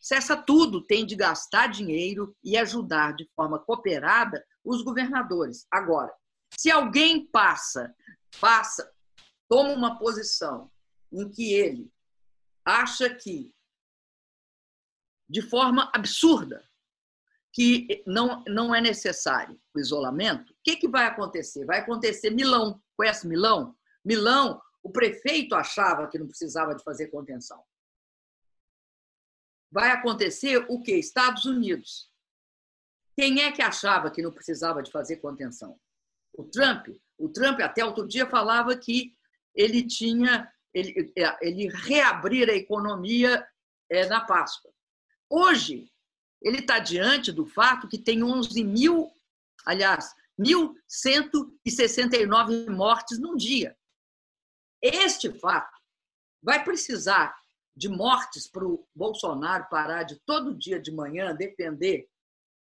[0.00, 5.66] Cessa tudo, tem de gastar dinheiro e ajudar de forma cooperada os governadores.
[5.70, 6.12] Agora,
[6.56, 7.94] se alguém passa,
[8.40, 8.92] passa,
[9.48, 10.70] toma uma posição
[11.12, 11.92] em que ele
[12.64, 13.52] acha que,
[15.28, 16.68] de forma absurda,
[17.52, 21.64] que não, não é necessário o isolamento, o que, que vai acontecer?
[21.64, 22.80] Vai acontecer Milão.
[22.96, 23.76] Conhece Milão?
[24.04, 27.62] Milão, o prefeito achava que não precisava de fazer contenção.
[29.70, 30.92] Vai acontecer o que?
[30.92, 32.09] Estados Unidos.
[33.20, 35.78] Quem é que achava que não precisava de fazer contenção?
[36.32, 36.86] O Trump.
[37.18, 39.14] O Trump até outro dia falava que
[39.54, 43.46] ele tinha ele, é, ele reabrir a economia
[43.90, 44.72] é, na Páscoa.
[45.28, 45.92] Hoje
[46.40, 49.12] ele está diante do fato que tem 11 mil,
[49.66, 53.76] aliás, 1.169 mortes num dia.
[54.80, 55.78] Este fato
[56.42, 57.38] vai precisar
[57.76, 62.08] de mortes para o Bolsonaro parar de todo dia de manhã defender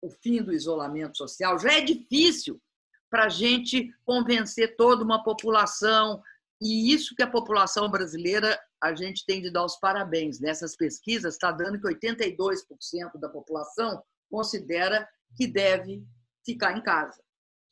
[0.02, 1.60] o fim do isolamento social.
[1.60, 2.62] Já é difícil
[3.10, 6.22] para a gente convencer toda uma população.
[6.62, 10.40] E isso que a população brasileira, a gente tem de dar os parabéns.
[10.40, 16.04] Nessas pesquisas, está dando que 82% da população considera que deve
[16.46, 17.22] ficar em casa.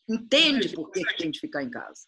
[0.07, 2.07] Entende por que tem de ficar em casa.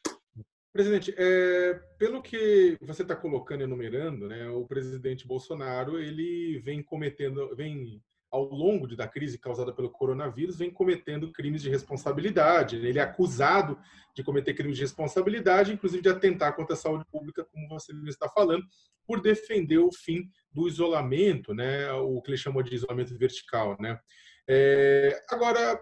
[0.71, 6.84] Presidente, é, pelo que você está colocando e enumerando, né, o presidente Bolsonaro ele vem
[6.84, 7.99] cometendo, vem
[8.38, 12.76] ao longo da crise causada pelo coronavírus, vem cometendo crimes de responsabilidade.
[12.76, 13.78] Ele é acusado
[14.15, 18.30] de cometer crimes de responsabilidade, inclusive de atentar contra a saúde pública, como você está
[18.30, 18.63] falando,
[19.06, 23.76] por defender o fim do isolamento, né, o que ele chamou de isolamento vertical.
[23.80, 24.00] Né.
[24.47, 25.80] É, agora,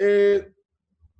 [0.00, 0.50] é,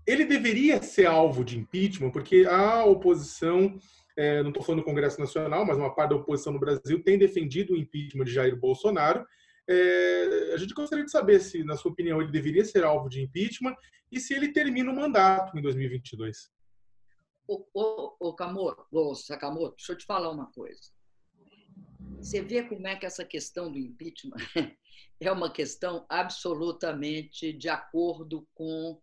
[0.06, 3.78] ele deveria ser alvo de impeachment, porque a oposição,
[4.16, 7.18] é, não estou falando do Congresso Nacional, mas uma parte da oposição no Brasil tem
[7.18, 9.26] defendido o impeachment de Jair Bolsonaro.
[9.72, 13.22] É, a gente gostaria de saber se, na sua opinião, ele deveria ser alvo de
[13.22, 13.76] impeachment
[14.10, 16.50] e se ele termina o mandato em 2022.
[17.46, 19.14] Ô, ô, ô Camoto, ô,
[19.70, 20.90] deixa eu te falar uma coisa.
[22.16, 24.38] Você vê como é que essa questão do impeachment
[25.20, 29.00] é uma questão absolutamente de acordo com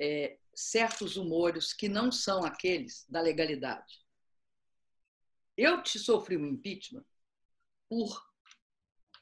[0.00, 4.04] é, certos humores que não são aqueles da legalidade.
[5.56, 7.04] Eu te sofri um impeachment
[7.88, 8.33] por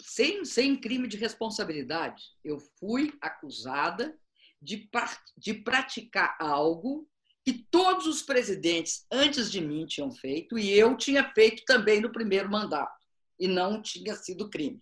[0.03, 2.23] sem, sem crime de responsabilidade.
[2.45, 4.17] Eu fui acusada
[4.61, 4.88] de,
[5.37, 7.09] de praticar algo
[7.45, 12.12] que todos os presidentes antes de mim tinham feito e eu tinha feito também no
[12.12, 12.97] primeiro mandato
[13.38, 14.81] e não tinha sido crime.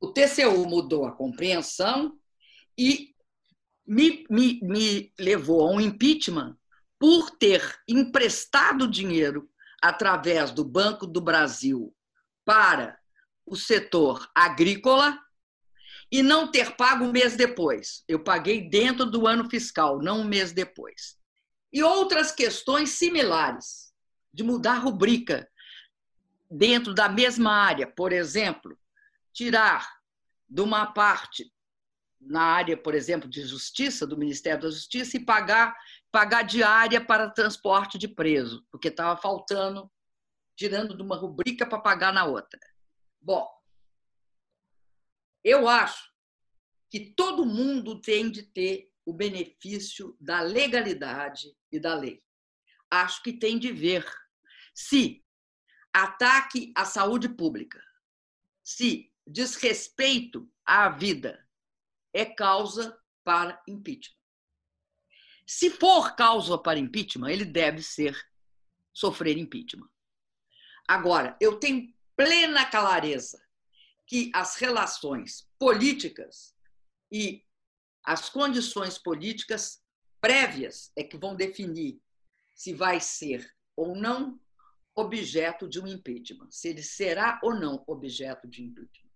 [0.00, 2.18] O TCU mudou a compreensão
[2.76, 3.14] e
[3.86, 6.56] me, me, me levou a um impeachment
[6.98, 9.48] por ter emprestado dinheiro
[9.80, 11.94] através do Banco do Brasil
[12.44, 12.99] para
[13.50, 15.20] o setor agrícola
[16.10, 18.04] e não ter pago um mês depois.
[18.06, 21.18] Eu paguei dentro do ano fiscal, não um mês depois.
[21.72, 23.92] E outras questões similares,
[24.32, 25.50] de mudar rubrica
[26.48, 27.88] dentro da mesma área.
[27.88, 28.78] Por exemplo,
[29.32, 29.88] tirar
[30.48, 31.52] de uma parte
[32.20, 35.76] na área, por exemplo, de justiça, do Ministério da Justiça, e pagar,
[36.12, 39.90] pagar diária para transporte de preso, porque estava faltando,
[40.54, 42.60] tirando de uma rubrica para pagar na outra.
[43.20, 43.48] Bom,
[45.44, 46.10] eu acho
[46.88, 52.22] que todo mundo tem de ter o benefício da legalidade e da lei.
[52.90, 54.04] Acho que tem de ver
[54.74, 55.24] se
[55.92, 57.82] ataque à saúde pública,
[58.62, 61.46] se desrespeito à vida
[62.12, 64.16] é causa para impeachment.
[65.46, 68.16] Se for causa para impeachment, ele deve ser
[68.92, 69.88] sofrer impeachment.
[70.86, 73.40] Agora, eu tenho plena clareza
[74.06, 76.54] que as relações políticas
[77.10, 77.42] e
[78.04, 79.82] as condições políticas
[80.20, 81.98] prévias é que vão definir
[82.54, 84.38] se vai ser ou não
[84.94, 89.10] objeto de um impeachment, se ele será ou não objeto de impeachment.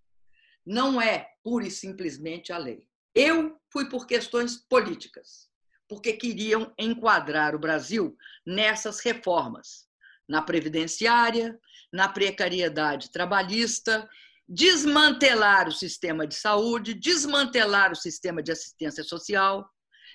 [0.65, 2.89] Não é pura e simplesmente a lei.
[3.15, 5.51] Eu fui por questões políticas,
[5.87, 9.87] porque queriam enquadrar o Brasil nessas reformas,
[10.29, 11.59] na previdenciária,
[11.93, 14.09] na precariedade trabalhista,
[14.49, 19.69] desmantelar o sistema de saúde, desmantelar o sistema de assistência social,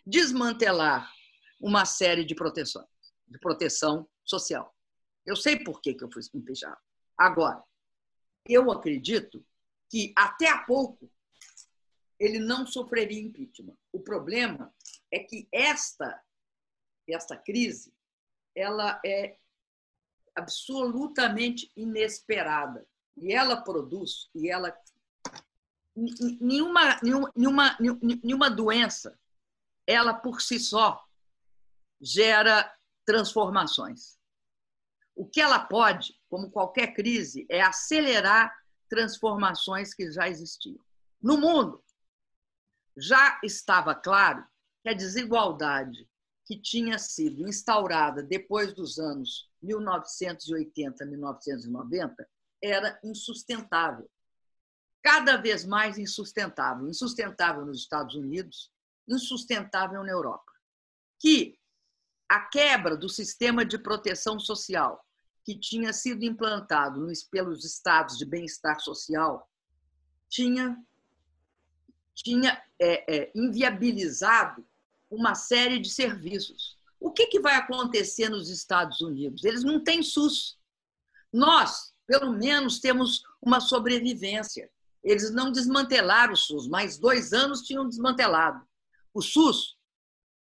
[0.06, 1.12] desmantelar
[1.60, 2.88] uma série de proteções,
[3.28, 4.74] de proteção social.
[5.26, 6.78] Eu sei por que, que eu fui empenhado.
[7.18, 7.62] Agora,
[8.48, 9.46] eu acredito
[9.90, 11.12] que até há pouco
[12.20, 13.78] ele não sofreria impeachment.
[13.92, 14.74] O problema
[15.12, 16.22] é que esta
[17.08, 17.92] esta crise
[18.56, 19.38] ela é
[20.40, 22.86] absolutamente inesperada
[23.18, 24.76] e ela produz e ela
[26.40, 29.18] nenhuma nenhuma nenhuma doença
[29.86, 31.04] ela por si só
[32.02, 32.74] gera
[33.06, 34.20] transformações
[35.20, 38.58] o que ela pode, como qualquer crise, é acelerar
[38.90, 40.80] transformações que já existiam.
[41.22, 41.84] No mundo,
[42.98, 44.48] já estava claro
[44.82, 46.09] que a desigualdade
[46.50, 52.28] que tinha sido instaurada depois dos anos 1980, 1990
[52.60, 54.10] era insustentável.
[55.04, 56.90] Cada vez mais insustentável.
[56.90, 58.72] Insustentável nos Estados Unidos,
[59.08, 60.52] insustentável na Europa.
[61.20, 61.56] Que
[62.28, 65.06] a quebra do sistema de proteção social
[65.46, 69.48] que tinha sido implantado pelos estados de bem-estar social
[70.28, 70.84] tinha,
[72.16, 74.68] tinha é, é, inviabilizado
[75.10, 76.78] uma série de serviços.
[77.00, 79.44] O que, que vai acontecer nos Estados Unidos?
[79.44, 80.58] Eles não têm SUS.
[81.32, 84.70] Nós, pelo menos, temos uma sobrevivência.
[85.04, 88.62] Eles não desmantelaram o SUS, mas dois anos tinham desmantelado.
[89.14, 89.78] O SUS,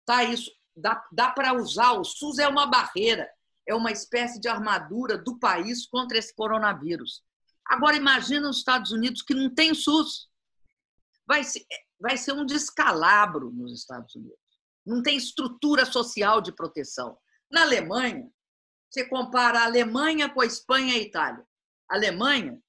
[0.06, 1.94] tá isso, dá, dá para usar.
[1.94, 3.30] O SUS é uma barreira
[3.68, 7.24] é uma espécie de armadura do país contra esse coronavírus.
[7.66, 10.30] Agora, imagina os Estados Unidos que não tem SUS.
[11.26, 11.66] Vai ser,
[12.00, 14.40] vai ser um descalabro nos Estados Unidos.
[14.86, 17.17] Não tem estrutura social de proteção.
[17.52, 18.30] Na Alemanha,
[18.89, 21.46] você compara a Alemanha com a Espanha e a Itália.
[21.89, 22.62] A Alemanha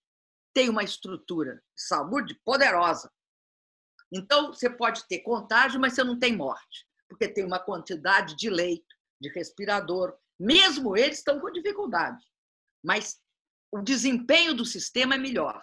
[0.54, 3.10] tem uma estrutura de saúde poderosa.
[4.12, 8.50] Então, você pode ter contágio, mas você não tem morte, porque tem uma quantidade de
[8.50, 12.22] leito, de respirador, mesmo eles estão com dificuldade,
[12.84, 13.20] mas
[13.70, 15.62] o desempenho do sistema é melhor.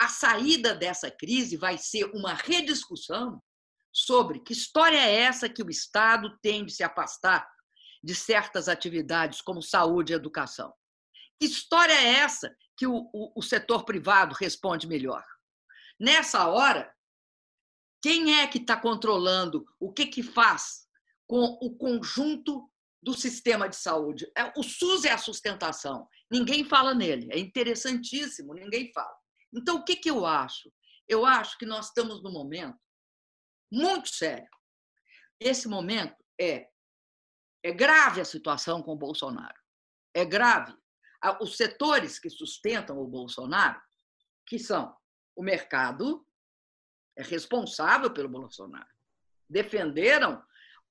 [0.00, 3.42] A saída dessa crise vai ser uma rediscussão
[3.92, 7.48] sobre que história é essa que o Estado tem de se afastar
[8.02, 10.72] de certas atividades como saúde e educação.
[11.38, 15.24] Que história é essa que o, o, o setor privado responde melhor?
[15.98, 16.92] Nessa hora,
[18.00, 20.86] quem é que está controlando o que, que faz
[21.26, 22.70] com o conjunto
[23.02, 24.30] do sistema de saúde.
[24.36, 26.08] É, o SUS é a sustentação.
[26.30, 27.28] Ninguém fala nele.
[27.30, 29.14] É interessantíssimo, ninguém fala.
[29.54, 30.72] Então, o que, que eu acho?
[31.06, 32.76] Eu acho que nós estamos num momento
[33.70, 34.48] muito sério.
[35.40, 36.68] Esse momento é,
[37.62, 39.58] é grave a situação com o Bolsonaro.
[40.14, 40.74] É grave.
[41.40, 43.80] Os setores que sustentam o Bolsonaro,
[44.46, 44.96] que são
[45.34, 46.26] o mercado,
[47.16, 48.88] é responsável pelo Bolsonaro.
[49.48, 50.42] Defenderam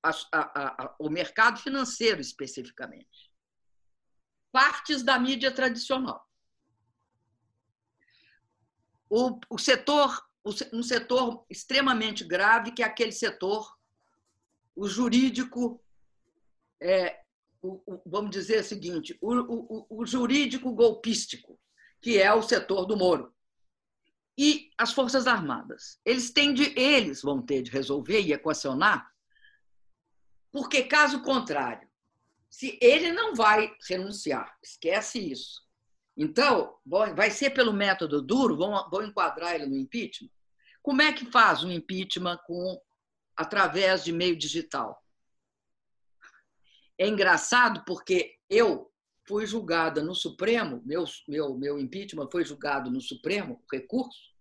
[0.04, 3.32] a, a, a, o mercado financeiro especificamente.
[4.52, 6.26] Partes da mídia tradicional.
[9.10, 10.27] O, o setor,
[10.74, 13.78] um setor extremamente grave, que é aquele setor,
[14.76, 15.84] o jurídico,
[16.80, 17.22] é,
[17.62, 21.60] o, o, vamos dizer o seguinte, o, o jurídico golpístico,
[22.00, 23.34] que é o setor do Moro.
[24.38, 26.00] e as Forças Armadas.
[26.06, 29.12] Eles, têm de, eles vão ter de resolver e equacionar,
[30.52, 31.88] porque, caso contrário,
[32.50, 35.66] se ele não vai renunciar, esquece isso.
[36.16, 40.32] Então, vai ser pelo método duro, vão, vão enquadrar ele no impeachment.
[40.82, 42.82] Como é que faz um impeachment com
[43.36, 45.04] através de meio digital?
[46.98, 48.92] É engraçado porque eu
[49.28, 54.34] fui julgada no Supremo, meu, meu, meu impeachment foi julgado no Supremo, recurso,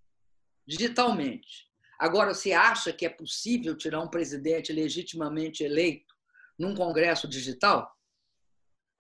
[0.67, 1.67] digitalmente.
[1.99, 6.15] Agora, você acha que é possível tirar um presidente legitimamente eleito
[6.59, 7.91] num Congresso digital?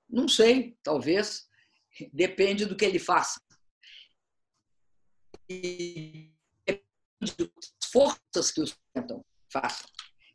[0.09, 1.49] Não sei, talvez.
[2.13, 3.41] Depende do que ele faça.
[5.49, 6.36] E
[7.21, 7.35] das
[7.93, 9.89] forças que o sustentam façam.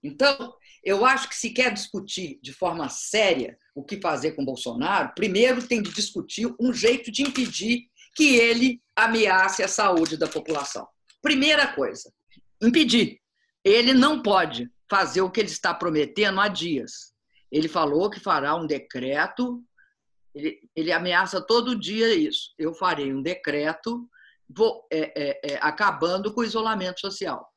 [0.04, 5.14] Então, eu acho que se quer discutir de forma séria o que fazer com Bolsonaro,
[5.16, 10.88] primeiro tem de discutir um jeito de impedir que ele ameace a saúde da população.
[11.22, 12.12] Primeira coisa,
[12.62, 13.20] impedir.
[13.64, 17.14] Ele não pode fazer o que ele está prometendo há dias.
[17.52, 19.64] Ele falou que fará um decreto,
[20.34, 22.54] ele, ele ameaça todo dia isso.
[22.58, 24.10] Eu farei um decreto
[24.92, 27.52] é, é, é, acabando com o isolamento social.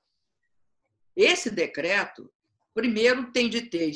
[1.16, 2.30] Esse decreto,
[2.74, 3.92] primeiro, tem de ter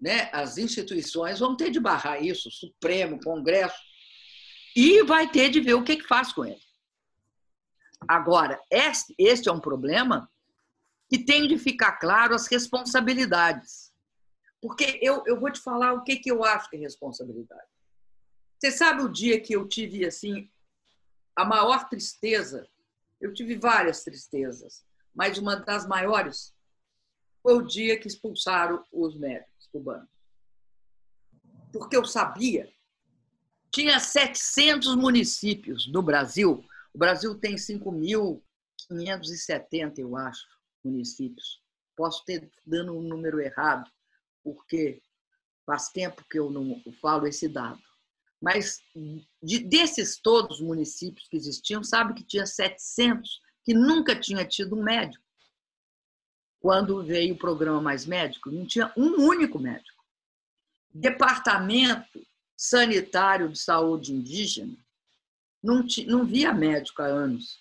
[0.00, 3.78] né, as instituições vão ter de barrar isso, Supremo, Congresso,
[4.74, 6.60] e vai ter de ver o que, que faz com ele.
[8.06, 10.30] Agora, este, este é um problema
[11.08, 13.92] que tem de ficar claro as responsabilidades.
[14.60, 17.66] Porque eu, eu vou te falar o que, que eu acho que é responsabilidade.
[18.58, 20.50] Você sabe o dia que eu tive assim
[21.36, 22.68] a maior tristeza?
[23.20, 24.84] Eu tive várias tristezas,
[25.14, 26.52] mas uma das maiores
[27.42, 30.10] foi o dia que expulsaram os médicos cubanos.
[31.72, 32.68] Porque eu sabia.
[33.70, 36.64] Tinha 700 municípios no Brasil.
[36.92, 40.44] O Brasil tem 5.570, eu acho,
[40.82, 41.62] municípios.
[41.94, 43.88] Posso ter dando um número errado,
[44.42, 45.00] porque
[45.64, 47.85] faz tempo que eu não falo esse dado.
[48.40, 48.80] Mas
[49.42, 54.76] de, desses todos os municípios que existiam, sabe que tinha 700 que nunca tinha tido
[54.76, 55.26] um médico
[56.60, 60.02] quando veio o programa Mais Médico, não tinha um único médico.
[60.92, 62.26] Departamento
[62.56, 64.76] Sanitário de Saúde Indígena
[65.62, 67.60] não, não via médico há anos.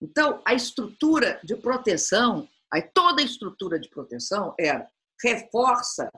[0.00, 4.90] Então, a estrutura de proteção, aí toda a estrutura de proteção era
[5.22, 6.10] reforça,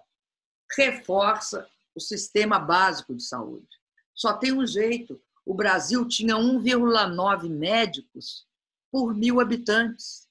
[0.76, 3.68] reforça o sistema básico de saúde.
[4.14, 5.20] Só tem um jeito.
[5.44, 8.46] O Brasil tinha 1,9 médicos
[8.90, 10.28] por mil habitantes.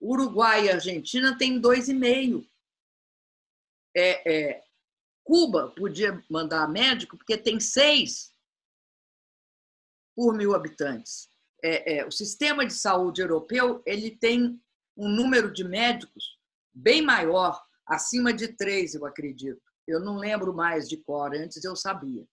[0.00, 2.44] Uruguai e Argentina têm dois e meio.
[3.94, 4.64] É, é,
[5.22, 8.34] Cuba podia mandar médico porque tem seis
[10.16, 11.28] por mil habitantes.
[11.62, 14.60] É, é, o sistema de saúde europeu ele tem
[14.96, 16.36] um número de médicos
[16.74, 19.62] bem maior, acima de três, eu acredito.
[19.86, 22.24] Eu não lembro mais de cor, antes eu sabia.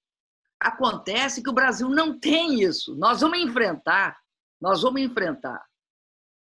[0.60, 2.96] Acontece que o Brasil não tem isso.
[2.96, 4.18] Nós vamos enfrentar,
[4.62, 5.64] nós vamos enfrentar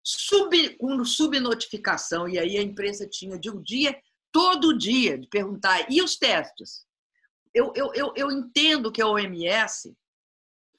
[0.07, 3.99] sub, com subnotificação, e aí a imprensa tinha de um dia,
[4.31, 6.85] todo dia, de perguntar, e os testes?
[7.53, 9.93] Eu, eu, eu, eu entendo que a OMS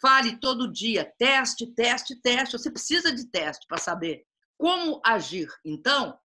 [0.01, 2.57] fale todo dia, teste, teste, teste.
[2.57, 4.25] Você precisa de teste para saber
[4.57, 5.49] como agir.
[5.65, 6.19] Então,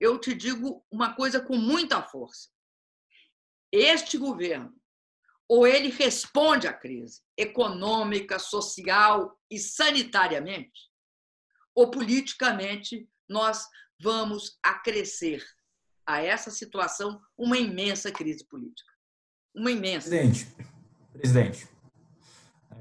[0.00, 2.48] eu te digo uma coisa com muita força.
[3.72, 4.72] Este governo,
[5.48, 10.90] ou ele responde à crise econômica, social e sanitariamente,
[11.74, 13.66] ou politicamente nós
[14.00, 15.42] vamos acrescer
[16.06, 18.92] a essa situação uma imensa crise política.
[19.54, 20.08] Uma imensa.
[20.08, 20.46] Presidente,
[21.12, 21.72] presidente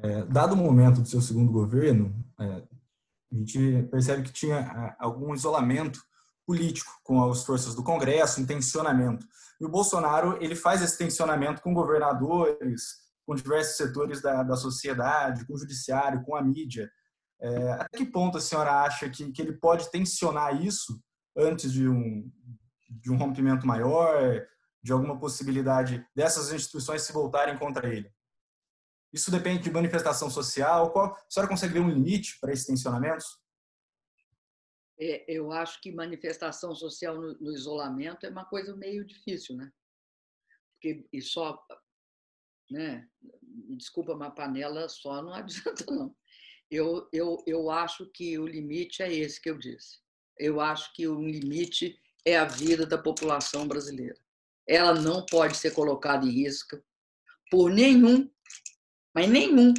[0.01, 4.95] é, dado o momento do seu segundo governo, é, a gente percebe que tinha é,
[4.99, 6.01] algum isolamento
[6.51, 9.25] político com as forças do Congresso, um tensionamento.
[9.57, 15.45] E o Bolsonaro ele faz esse tensionamento com governadores, com diversos setores da, da sociedade,
[15.45, 16.91] com o judiciário, com a mídia.
[17.39, 21.01] É, até que ponto a senhora acha que, que ele pode tensionar isso
[21.37, 22.29] antes de um,
[22.89, 24.45] de um rompimento maior,
[24.83, 28.11] de alguma possibilidade dessas instituições se voltarem contra ele?
[29.13, 30.91] Isso depende de manifestação social?
[30.91, 33.39] Qual, a senhora consegue ver um limite para esses tensionamentos?
[35.01, 39.71] É, eu acho que manifestação social no, no, isolamento é uma coisa meio difícil, né?
[40.73, 41.59] Porque e só,
[42.69, 43.09] né?
[43.75, 46.15] Desculpa, uma panela só não adianta não
[46.71, 49.99] eu, eu, eu acho que o limite é esse que eu disse.
[50.39, 54.17] Eu acho que o limite é a vida da população brasileira.
[54.65, 56.81] Ela não pode ser colocada em risco
[57.51, 58.31] por nenhum,
[59.13, 59.73] mas nenhum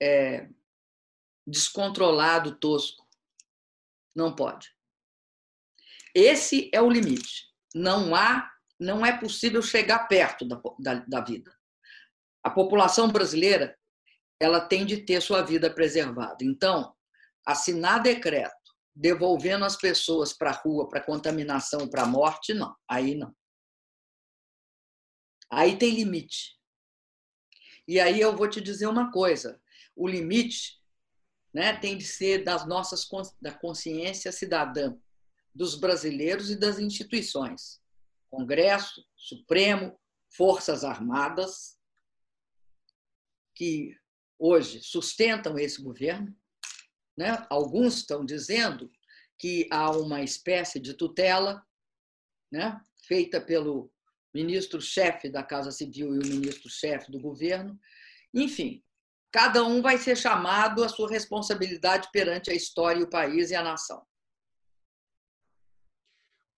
[0.00, 0.48] é,
[1.46, 2.99] descontrolado, tosco.
[4.14, 4.68] Não pode.
[6.14, 7.48] Esse é o limite.
[7.74, 11.54] Não há, não é possível chegar perto da, da, da vida.
[12.42, 13.78] A população brasileira
[14.40, 16.38] ela tem de ter sua vida preservada.
[16.42, 16.94] Então,
[17.46, 18.54] assinar decreto
[18.94, 22.74] devolvendo as pessoas para a rua, para contaminação, para a morte, não.
[22.88, 23.34] Aí não.
[25.50, 26.58] Aí tem limite.
[27.86, 29.60] E aí eu vou te dizer uma coisa:
[29.94, 30.79] o limite
[31.52, 33.08] né, tem de ser das nossas
[33.40, 34.96] da consciência cidadã,
[35.54, 37.80] dos brasileiros e das instituições,
[38.30, 39.98] Congresso, Supremo,
[40.30, 41.76] Forças Armadas,
[43.54, 43.96] que
[44.38, 46.34] hoje sustentam esse governo.
[47.16, 47.44] Né?
[47.50, 48.90] Alguns estão dizendo
[49.36, 51.66] que há uma espécie de tutela
[52.50, 53.92] né, feita pelo
[54.32, 57.78] ministro-chefe da Casa Civil e o ministro-chefe do governo.
[58.32, 58.82] Enfim,
[59.32, 63.62] cada um vai ser chamado à sua responsabilidade perante a história, o país e a
[63.62, 64.02] nação.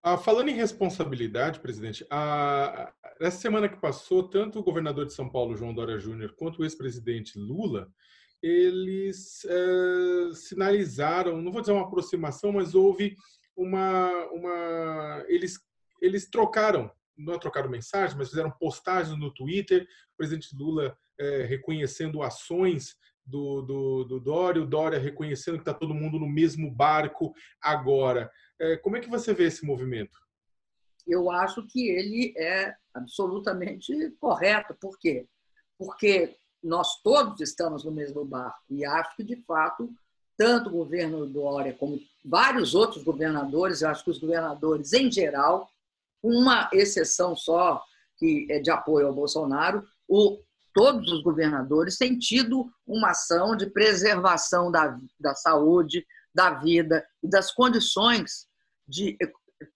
[0.05, 5.31] Ah, falando em responsabilidade, presidente, a, essa semana que passou, tanto o governador de São
[5.31, 7.89] Paulo, João Dória Júnior, quanto o ex-presidente Lula,
[8.43, 13.15] eles é, sinalizaram, não vou dizer uma aproximação, mas houve
[13.57, 15.61] uma, uma eles,
[16.01, 22.23] eles trocaram não trocaram mensagens, mas fizeram postagens no Twitter, o presidente Lula é, reconhecendo
[22.23, 27.33] ações do, do, do Dória, o Dória reconhecendo que está todo mundo no mesmo barco
[27.61, 28.31] agora.
[28.61, 30.19] É, como é que você vê esse movimento?
[31.07, 34.75] Eu acho que ele é absolutamente correto.
[34.81, 35.27] Por quê?
[35.79, 39.93] Porque nós todos estamos no mesmo barco e acho que, de fato,
[40.37, 45.69] tanto o governo Dória como vários outros governadores, eu acho que os governadores em geral,
[46.23, 47.83] uma exceção só,
[48.17, 50.39] que é de apoio ao Bolsonaro, o,
[50.75, 57.29] todos os governadores têm tido uma ação de preservação da, da saúde, da vida e
[57.29, 58.47] das condições
[58.87, 59.17] de.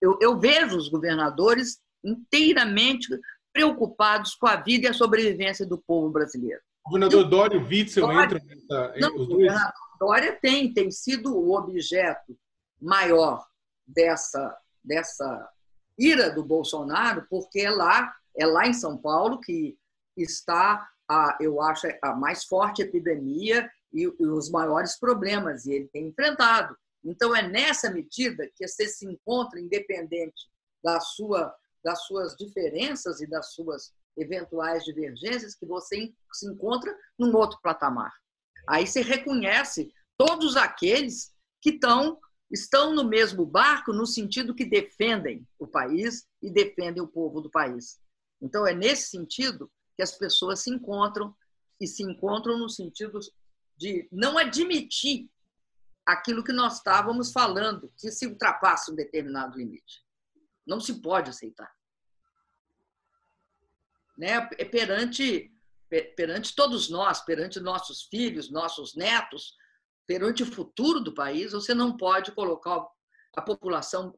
[0.01, 3.09] Eu, eu vejo os governadores inteiramente
[3.53, 6.61] preocupados com a vida e a sobrevivência do povo brasileiro.
[6.85, 8.95] O governador então, Dória e Witzel Dória, entram nessa.
[8.99, 9.53] Não, os dois?
[9.99, 12.37] Dória tem, tem sido o objeto
[12.81, 13.47] maior
[13.87, 15.49] dessa, dessa
[15.99, 19.77] ira do Bolsonaro, porque é lá, é lá em São Paulo que
[20.17, 25.89] está, a, eu acho, a mais forte epidemia e, e os maiores problemas, e ele
[25.89, 26.77] tem enfrentado.
[27.05, 30.51] Então, é nessa medida que você se encontra, independente
[30.83, 31.55] da sua,
[31.85, 38.13] das suas diferenças e das suas eventuais divergências, que você se encontra num outro patamar.
[38.69, 42.19] Aí você reconhece todos aqueles que estão
[42.51, 47.51] estão no mesmo barco no sentido que defendem o país e defendem o povo do
[47.51, 47.99] país.
[48.41, 51.35] Então, é nesse sentido que as pessoas se encontram
[51.81, 53.19] e se encontram no sentido
[53.77, 55.31] de não admitir
[56.07, 60.05] aquilo que nós estávamos falando, que se ultrapassa um determinado limite.
[60.67, 61.71] Não se pode aceitar.
[64.17, 64.49] Né?
[64.59, 65.53] É perante,
[66.17, 69.55] perante todos nós, perante nossos filhos, nossos netos,
[70.07, 72.87] perante o futuro do país, você não pode colocar
[73.37, 74.17] a população.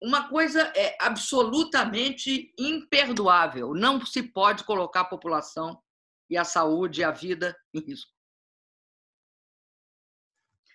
[0.00, 5.82] Uma coisa é absolutamente imperdoável: não se pode colocar a população
[6.30, 8.12] e a saúde e a vida em risco.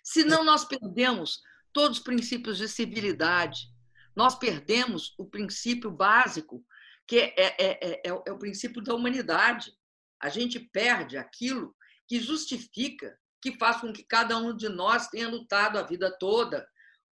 [0.02, 1.40] Senão, nós perdemos
[1.72, 3.68] todos os princípios de civilidade,
[4.14, 6.64] nós perdemos o princípio básico,
[7.06, 9.74] que é, é, é, é, é o princípio da humanidade.
[10.20, 11.74] A gente perde aquilo
[12.06, 16.66] que justifica que faz com que cada um de nós tenha lutado a vida toda,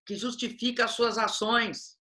[0.05, 1.98] que justifica as suas ações,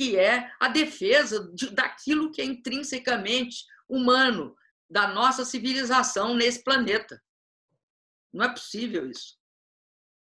[0.00, 4.56] que é a defesa de, daquilo que é intrinsecamente humano,
[4.88, 7.20] da nossa civilização nesse planeta.
[8.32, 9.36] Não é possível isso.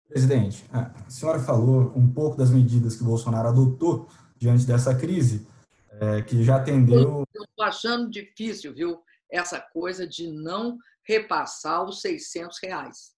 [0.07, 4.07] Presidente, a senhora falou um pouco das medidas que Bolsonaro adotou
[4.38, 5.47] diante dessa crise,
[5.89, 7.26] é, que já atendeu.
[7.34, 13.15] Eu estou achando difícil, viu, essa coisa de não repassar os 600 reais.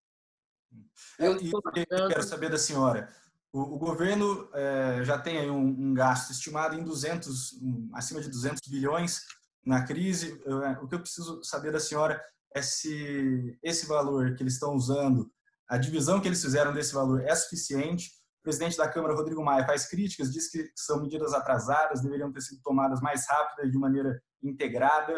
[1.19, 3.13] Eu, eu quero saber da senhora.
[3.55, 8.19] O, o governo é, já tem aí um, um, gasto estimado em 200, um, acima
[8.19, 9.21] de 200 bilhões
[9.65, 10.41] na crise.
[10.45, 12.21] Eu, é, o que eu preciso saber da senhora
[12.53, 15.31] é se esse valor que eles estão usando,
[15.69, 18.09] a divisão que eles fizeram desse valor é suficiente.
[18.41, 22.41] O presidente da Câmara, Rodrigo Maia, faz críticas, diz que são medidas atrasadas, deveriam ter
[22.41, 25.17] sido tomadas mais rápidas, de maneira integrada.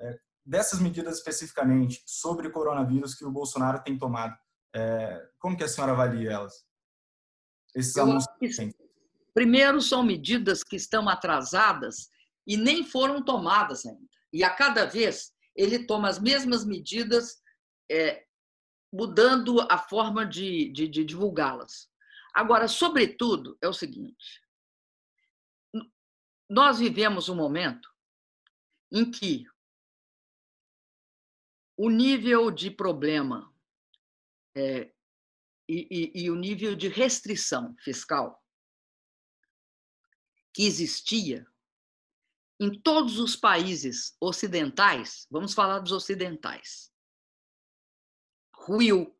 [0.00, 4.34] É, dessas medidas especificamente sobre o coronavírus que o Bolsonaro tem tomado,
[5.38, 6.64] como que a senhora avalia elas?
[7.74, 8.28] Esses anúncios.
[9.32, 12.08] Primeiro, são medidas que estão atrasadas
[12.46, 14.08] e nem foram tomadas ainda.
[14.32, 17.42] E a cada vez ele toma as mesmas medidas
[17.90, 18.26] é,
[18.92, 21.90] mudando a forma de, de, de divulgá-las.
[22.32, 24.40] Agora, sobretudo, é o seguinte:
[26.48, 27.88] nós vivemos um momento
[28.92, 29.44] em que
[31.76, 33.52] o nível de problema
[34.56, 34.93] é,
[35.68, 38.42] e, e, e o nível de restrição fiscal
[40.52, 41.46] que existia
[42.60, 46.92] em todos os países ocidentais, vamos falar dos ocidentais,
[48.54, 49.18] ruiu.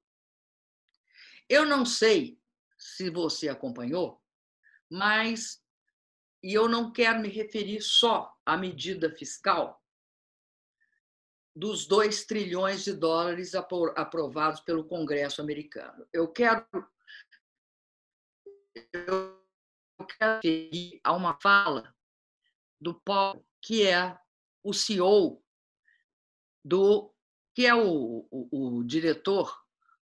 [1.49, 2.41] Eu não sei
[2.79, 4.23] se você acompanhou,
[4.91, 5.63] mas
[6.43, 9.83] e eu não quero me referir só à medida fiscal
[11.55, 16.07] dos 2 trilhões de dólares aprovados pelo Congresso americano.
[16.13, 16.67] Eu quero
[18.93, 19.39] eu
[20.19, 21.95] quero referir a uma fala
[22.81, 24.19] do Paulo, que é
[24.65, 25.41] o CEO
[26.65, 27.15] do
[27.55, 29.57] que é o, o, o diretor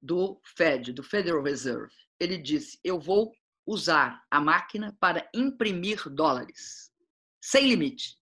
[0.02, 1.94] do Fed, do Federal Reserve.
[2.18, 3.34] Ele disse: "Eu vou
[3.66, 6.90] usar a máquina para imprimir dólares,
[7.42, 8.18] sem limite.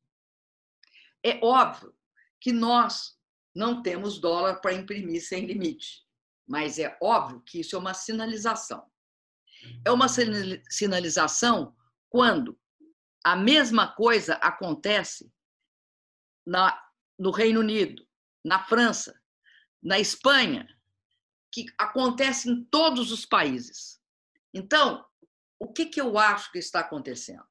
[1.24, 1.96] É óbvio
[2.42, 3.16] que nós
[3.56, 6.04] não temos dólar para imprimir sem limite,
[6.48, 8.90] mas é óbvio que isso é uma sinalização.
[9.86, 11.76] É uma sinalização
[12.10, 12.60] quando
[13.24, 15.32] a mesma coisa acontece
[16.46, 16.84] na,
[17.18, 18.06] no Reino Unido,
[18.44, 19.22] na França,
[19.82, 20.68] na Espanha,
[21.54, 24.02] que acontece em todos os países.
[24.54, 25.06] Então,
[25.60, 27.46] o que, que eu acho que está acontecendo?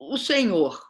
[0.00, 0.82] O senhor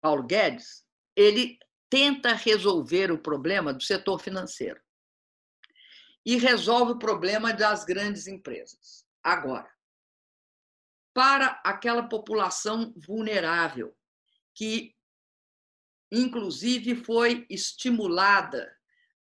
[0.00, 0.81] Paulo Guedes,
[1.16, 1.58] ele
[1.90, 4.80] tenta resolver o problema do setor financeiro
[6.24, 9.04] e resolve o problema das grandes empresas.
[9.22, 9.70] Agora,
[11.12, 13.94] para aquela população vulnerável,
[14.54, 14.94] que
[16.10, 18.74] inclusive foi estimulada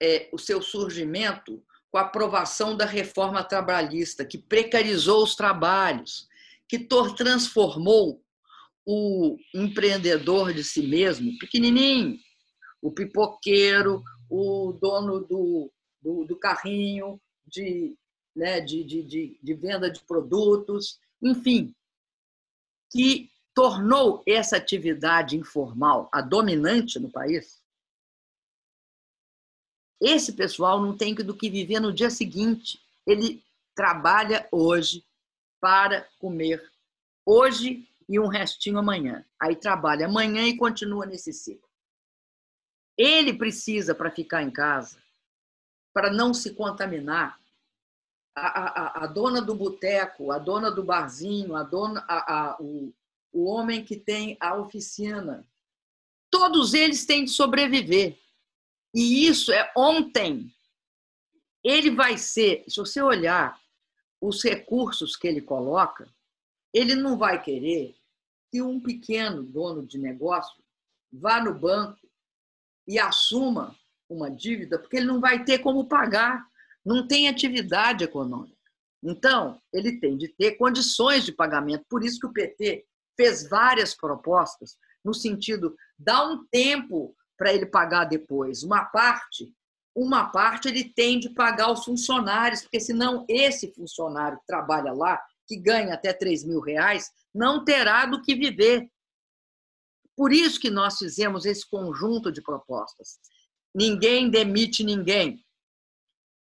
[0.01, 6.27] é, o seu surgimento com a aprovação da reforma trabalhista, que precarizou os trabalhos,
[6.67, 8.22] que transformou
[8.85, 12.17] o empreendedor de si mesmo, pequenininho,
[12.81, 15.71] o pipoqueiro, o dono do,
[16.01, 17.95] do, do carrinho de,
[18.35, 21.73] né, de, de, de, de venda de produtos, enfim,
[22.91, 27.63] que tornou essa atividade informal a dominante no país,
[30.03, 32.77] esse pessoal não tem do que viver no dia seguinte.
[33.07, 33.41] Ele
[33.73, 35.05] trabalha hoje
[35.61, 36.61] para comer
[37.25, 39.25] hoje e um restinho amanhã.
[39.39, 41.69] Aí trabalha amanhã e continua nesse ciclo.
[42.97, 45.01] Ele precisa, para ficar em casa,
[45.93, 47.39] para não se contaminar,
[48.35, 52.93] a, a, a dona do boteco, a dona do barzinho, a dona, a, o,
[53.31, 55.47] o homem que tem a oficina,
[56.31, 58.17] todos eles têm de sobreviver.
[58.93, 60.51] E isso é ontem.
[61.63, 63.59] Ele vai ser, se você olhar
[64.19, 66.07] os recursos que ele coloca,
[66.73, 67.95] ele não vai querer
[68.51, 70.63] que um pequeno dono de negócio
[71.11, 71.99] vá no banco
[72.87, 73.75] e assuma
[74.09, 76.45] uma dívida, porque ele não vai ter como pagar,
[76.85, 78.57] não tem atividade econômica.
[79.01, 81.85] Então, ele tem de ter condições de pagamento.
[81.89, 82.85] Por isso que o PT
[83.17, 88.63] fez várias propostas no sentido dá um tempo para ele pagar depois.
[88.63, 89.51] Uma parte,
[89.93, 95.21] uma parte ele tem de pagar os funcionários, porque senão esse funcionário que trabalha lá,
[95.47, 98.89] que ganha até 3 mil reais, não terá do que viver.
[100.15, 103.19] Por isso que nós fizemos esse conjunto de propostas.
[103.73, 105.43] Ninguém demite ninguém.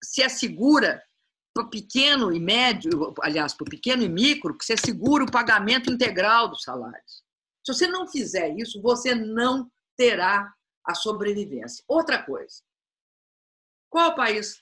[0.02, 1.02] Se assegura
[1.54, 5.30] para o pequeno e médio, aliás, para o pequeno e micro, que você assegura o
[5.30, 7.22] pagamento integral dos salários.
[7.64, 10.52] Se você não fizer isso, você não terá
[10.84, 11.84] a sobrevivência.
[11.86, 12.62] Outra coisa.
[13.88, 14.60] Qual o país,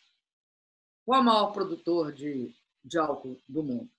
[1.06, 2.54] qual o maior produtor de,
[2.84, 3.90] de álcool do mundo?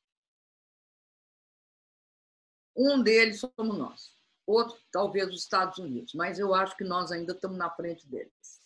[2.75, 4.11] Um deles somos nós.
[4.45, 6.13] Outro, talvez, os Estados Unidos.
[6.13, 8.61] Mas eu acho que nós ainda estamos na frente deles.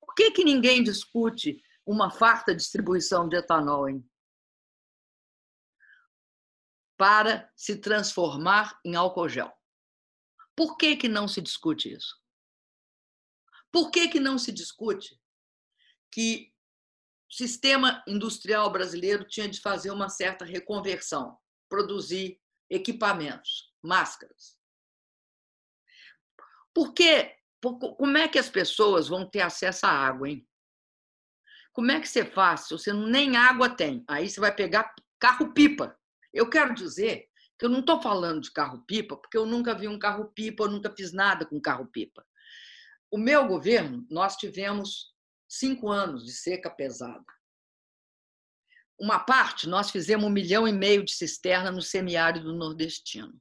[0.00, 4.08] Por que, que ninguém discute uma farta distribuição de etanol, hein?
[6.96, 9.52] Para se transformar em álcool gel.
[10.56, 12.20] Por que, que não se discute isso?
[13.72, 15.20] Por que, que não se discute
[16.10, 16.52] que
[17.30, 21.38] o sistema industrial brasileiro tinha de fazer uma certa reconversão,
[21.68, 22.40] produzir
[22.70, 24.56] equipamentos, máscaras?
[26.74, 27.34] Por quê?
[27.60, 30.48] Como é que as pessoas vão ter acesso à água, hein?
[31.72, 34.04] Como é que você faz se você nem água tem?
[34.08, 35.96] Aí você vai pegar carro-pipa.
[36.32, 39.98] Eu quero dizer que eu não estou falando de carro-pipa, porque eu nunca vi um
[39.98, 42.24] carro-pipa, eu nunca fiz nada com carro-pipa.
[43.10, 45.14] O meu governo, nós tivemos
[45.48, 47.24] cinco anos de seca pesada.
[48.98, 53.32] Uma parte, nós fizemos um milhão e meio de cisterna no semiárido nordestino,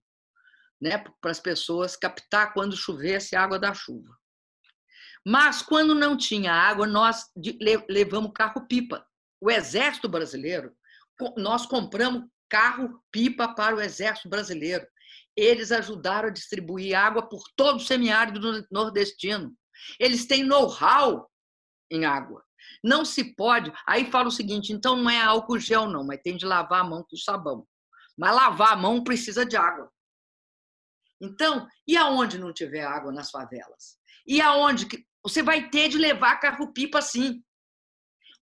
[0.79, 4.15] né, para as pessoas captar quando chovesse a água da chuva.
[5.25, 7.25] Mas, quando não tinha água, nós
[7.89, 9.05] levamos carro-pipa.
[9.41, 10.73] O Exército Brasileiro,
[11.35, 14.87] nós compramos carro-pipa para o Exército Brasileiro.
[15.35, 19.53] Eles ajudaram a distribuir água por todo o semiárido nordestino.
[19.99, 21.29] Eles têm know-how
[21.91, 22.46] em água.
[22.83, 23.71] Não se pode.
[23.85, 26.83] Aí fala o seguinte: então não é álcool gel, não, mas tem de lavar a
[26.83, 27.67] mão com sabão.
[28.17, 29.91] Mas lavar a mão precisa de água.
[31.21, 33.97] Então, e aonde não tiver água nas favelas?
[34.25, 37.43] E aonde que você vai ter de levar carro-pipa sim?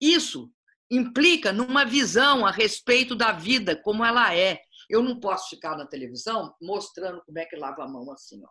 [0.01, 0.51] Isso
[0.91, 4.61] implica numa visão a respeito da vida como ela é.
[4.89, 8.49] Eu não posso ficar na televisão mostrando como é que lava a mão assim, ó.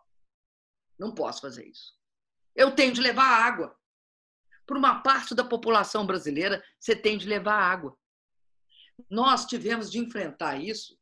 [0.97, 1.93] Não posso fazer isso.
[2.55, 3.75] Eu tenho de levar água.
[4.65, 7.97] Para uma parte da população brasileira, você tem de levar água.
[9.09, 10.97] Nós tivemos de enfrentar isso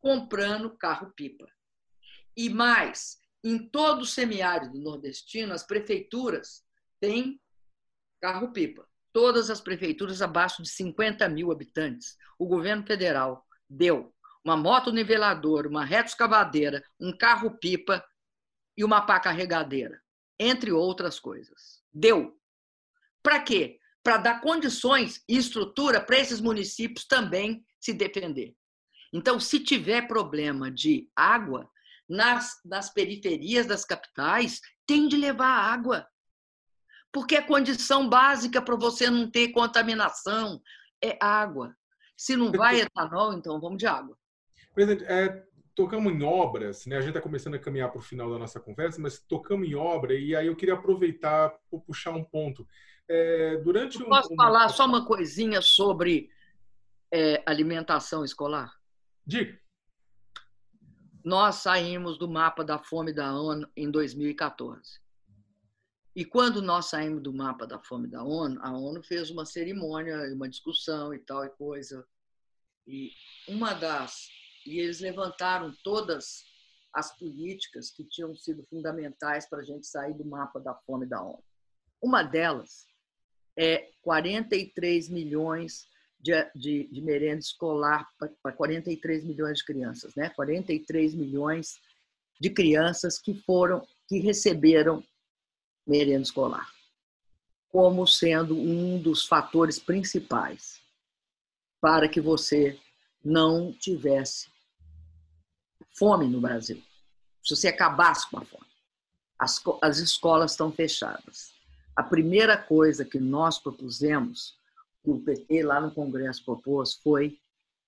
[0.00, 1.46] comprando carro-pipa.
[2.36, 6.62] E mais, em todo o semiárido nordestino, as prefeituras
[7.00, 7.40] têm
[8.20, 8.86] carro-pipa.
[9.12, 12.16] Todas as prefeituras abaixo de 50 mil habitantes.
[12.38, 14.14] O governo federal deu
[14.44, 18.04] uma moto niveladora, uma reta escavadeira, um carro-pipa
[18.76, 20.00] e uma pá carregadeira,
[20.38, 21.82] entre outras coisas.
[21.92, 22.35] Deu
[23.26, 23.80] para quê?
[24.04, 28.54] Para dar condições e estrutura para esses municípios também se defender.
[29.12, 31.68] Então, se tiver problema de água,
[32.08, 36.06] nas, nas periferias das capitais, tem de levar água.
[37.12, 40.62] Porque é condição básica para você não ter contaminação
[41.02, 41.76] é água.
[42.16, 44.16] Se não vai etanol, então vamos de água.
[44.72, 46.96] Presidente, é, tocamos em obras, né?
[46.96, 49.74] A gente está começando a caminhar para o final da nossa conversa, mas tocamos em
[49.74, 52.64] obra e aí eu queria aproveitar para puxar um ponto.
[53.08, 56.30] É, durante um, posso falar só uma coisinha sobre
[57.12, 58.74] é, alimentação escolar?
[59.24, 59.58] Diga.
[61.24, 65.00] Nós saímos do mapa da fome da ONU em 2014.
[66.14, 70.32] E quando nós saímos do mapa da fome da ONU, a ONU fez uma cerimônia,
[70.32, 72.06] uma discussão e tal e coisa.
[72.86, 73.10] E
[73.48, 74.28] uma das
[74.64, 76.44] e eles levantaram todas
[76.92, 81.22] as políticas que tinham sido fundamentais para a gente sair do mapa da fome da
[81.22, 81.44] ONU.
[82.02, 82.86] Uma delas
[83.56, 85.88] é 43 milhões
[86.20, 88.06] de, de, de merenda escolar
[88.42, 90.28] para 43 milhões de crianças, né?
[90.30, 91.80] 43 milhões
[92.40, 95.02] de crianças que foram, que receberam
[95.86, 96.68] merenda escolar,
[97.68, 100.80] como sendo um dos fatores principais
[101.80, 102.78] para que você
[103.24, 104.48] não tivesse
[105.96, 106.82] fome no Brasil.
[107.42, 108.66] Se você acabasse com a fome.
[109.38, 111.55] As, as escolas estão fechadas
[111.96, 114.58] a primeira coisa que nós propusemos,
[115.02, 117.38] que o PT lá no Congresso propôs, foi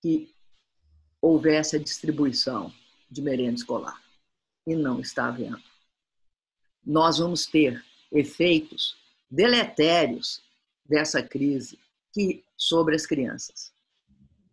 [0.01, 0.35] que
[1.21, 2.73] houvesse a distribuição
[3.11, 4.01] de merenda escolar.
[4.67, 5.63] E não está havendo.
[6.85, 8.97] Nós vamos ter efeitos
[9.31, 10.43] deletérios
[10.87, 11.79] dessa crise
[12.13, 13.73] que, sobre as crianças.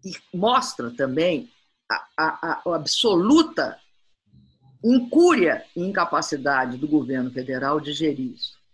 [0.03, 1.49] E mostra também
[1.89, 3.80] a, a, a absoluta
[4.84, 8.64] incúria e incapacidade do governo federal de gerir isso.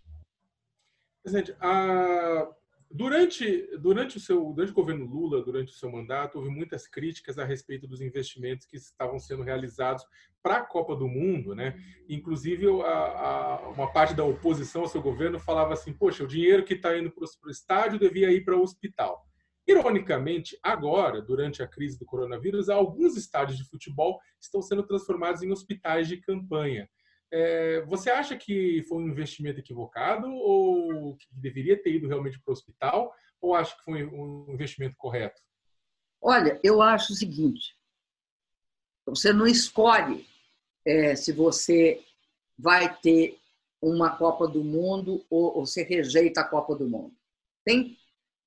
[1.24, 2.50] Presidente, a...
[2.90, 7.38] durante, durante, o seu, durante o governo Lula, durante o seu mandato, houve muitas críticas
[7.38, 10.04] a respeito dos investimentos que estavam sendo realizados
[10.42, 11.54] para a Copa do Mundo.
[11.54, 11.76] Né?
[12.10, 16.64] Inclusive, a, a, uma parte da oposição ao seu governo falava assim: poxa, o dinheiro
[16.64, 19.26] que está indo para o estádio devia ir para o hospital.
[19.68, 25.52] Ironicamente, agora, durante a crise do coronavírus, alguns estádios de futebol estão sendo transformados em
[25.52, 26.90] hospitais de campanha.
[27.32, 32.52] É, você acha que foi um investimento equivocado ou que deveria ter ido realmente para
[32.52, 33.16] o hospital?
[33.40, 35.42] Ou acha que foi um investimento correto?
[36.22, 37.76] Olha, eu acho o seguinte:
[39.06, 40.28] você não escolhe
[40.86, 42.04] é, se você
[42.58, 43.40] vai ter
[43.82, 47.16] uma Copa do Mundo ou, você rejeita a Copa do Mundo.
[47.66, 47.98] Tem,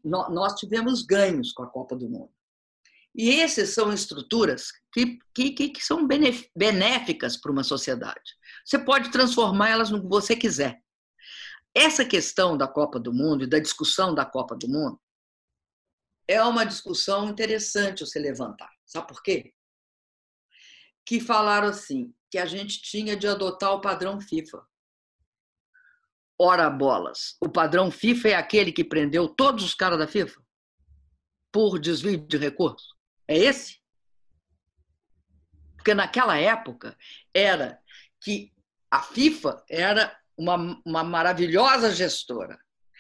[0.05, 2.31] nós tivemos ganhos com a Copa do Mundo.
[3.15, 6.07] E essas são estruturas que, que, que são
[6.57, 8.37] benéficas para uma sociedade.
[8.65, 10.83] Você pode transformá-las no que você quiser.
[11.75, 15.01] Essa questão da Copa do Mundo e da discussão da Copa do Mundo
[16.27, 18.71] é uma discussão interessante você levantar.
[18.85, 19.53] Sabe por quê?
[21.05, 24.65] Que falaram assim, que a gente tinha de adotar o padrão FIFA.
[26.39, 30.43] Ora bolas, o padrão FIFA é aquele que prendeu todos os caras da FIFA
[31.53, 32.94] por desvio de recursos.
[33.27, 33.79] É esse?
[35.77, 36.97] Porque naquela época
[37.33, 37.79] era
[38.21, 38.53] que
[38.91, 42.59] a FIFA era uma, uma maravilhosa gestora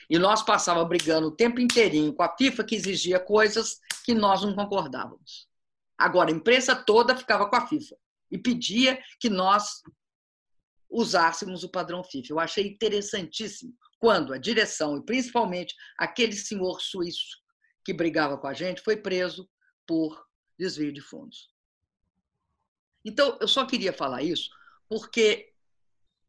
[0.09, 4.43] E nós passávamos brigando o tempo inteirinho com a FIFA, que exigia coisas que nós
[4.43, 5.49] não concordávamos.
[5.97, 7.97] Agora, a imprensa toda ficava com a FIFA
[8.31, 9.83] e pedia que nós
[10.91, 12.33] usássemos o padrão FIFA.
[12.33, 17.39] Eu achei interessantíssimo quando a direção, e principalmente aquele senhor suíço
[17.85, 19.49] que brigava com a gente, foi preso
[19.87, 20.28] por
[20.59, 21.51] desvio de fundos.
[23.05, 24.51] Então, eu só queria falar isso
[24.89, 25.53] porque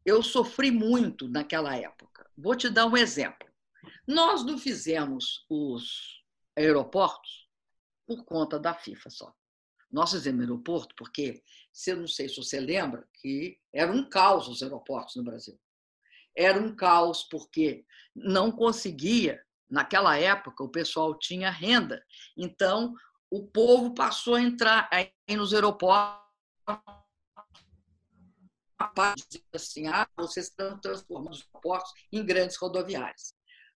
[0.04, 2.30] eu sofri muito naquela época.
[2.36, 3.48] Vou te dar um exemplo.
[4.06, 6.24] Nós não fizemos os
[6.56, 7.48] aeroportos
[8.06, 9.34] por conta da FIFA só.
[9.90, 11.42] Nós fizemos aeroporto porque,
[11.72, 15.58] se eu não sei se você lembra, que era um caos os aeroportos no Brasil.
[16.36, 17.84] Era um caos porque
[18.14, 22.04] não conseguia, naquela época, o pessoal tinha renda.
[22.36, 22.94] Então,
[23.30, 26.26] o povo passou a entrar aí nos aeroportos
[29.52, 33.34] assim, ah, vocês estão transformando os aeroportos em grandes rodoviárias.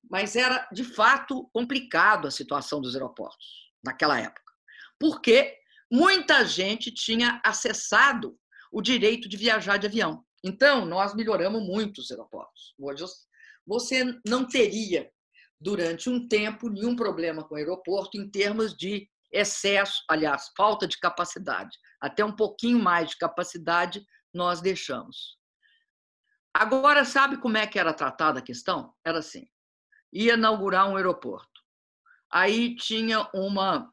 [0.09, 4.53] Mas era, de fato, complicado a situação dos aeroportos naquela época,
[4.99, 5.57] porque
[5.91, 8.39] muita gente tinha acessado
[8.71, 10.25] o direito de viajar de avião.
[10.45, 12.75] Então, nós melhoramos muito os aeroportos.
[12.79, 13.05] Hoje,
[13.67, 15.11] você não teria,
[15.61, 20.99] durante um tempo, nenhum problema com o aeroporto em termos de excesso, aliás, falta de
[20.99, 21.79] capacidade.
[22.01, 25.39] Até um pouquinho mais de capacidade nós deixamos.
[26.53, 28.95] Agora, sabe como é que era tratada a questão?
[29.05, 29.47] Era assim:
[30.13, 31.61] ia inaugurar um aeroporto.
[32.33, 33.93] Aí tinha uma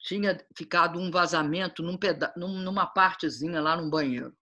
[0.00, 4.36] tinha ficado um vazamento num peda numa partezinha lá no banheiro.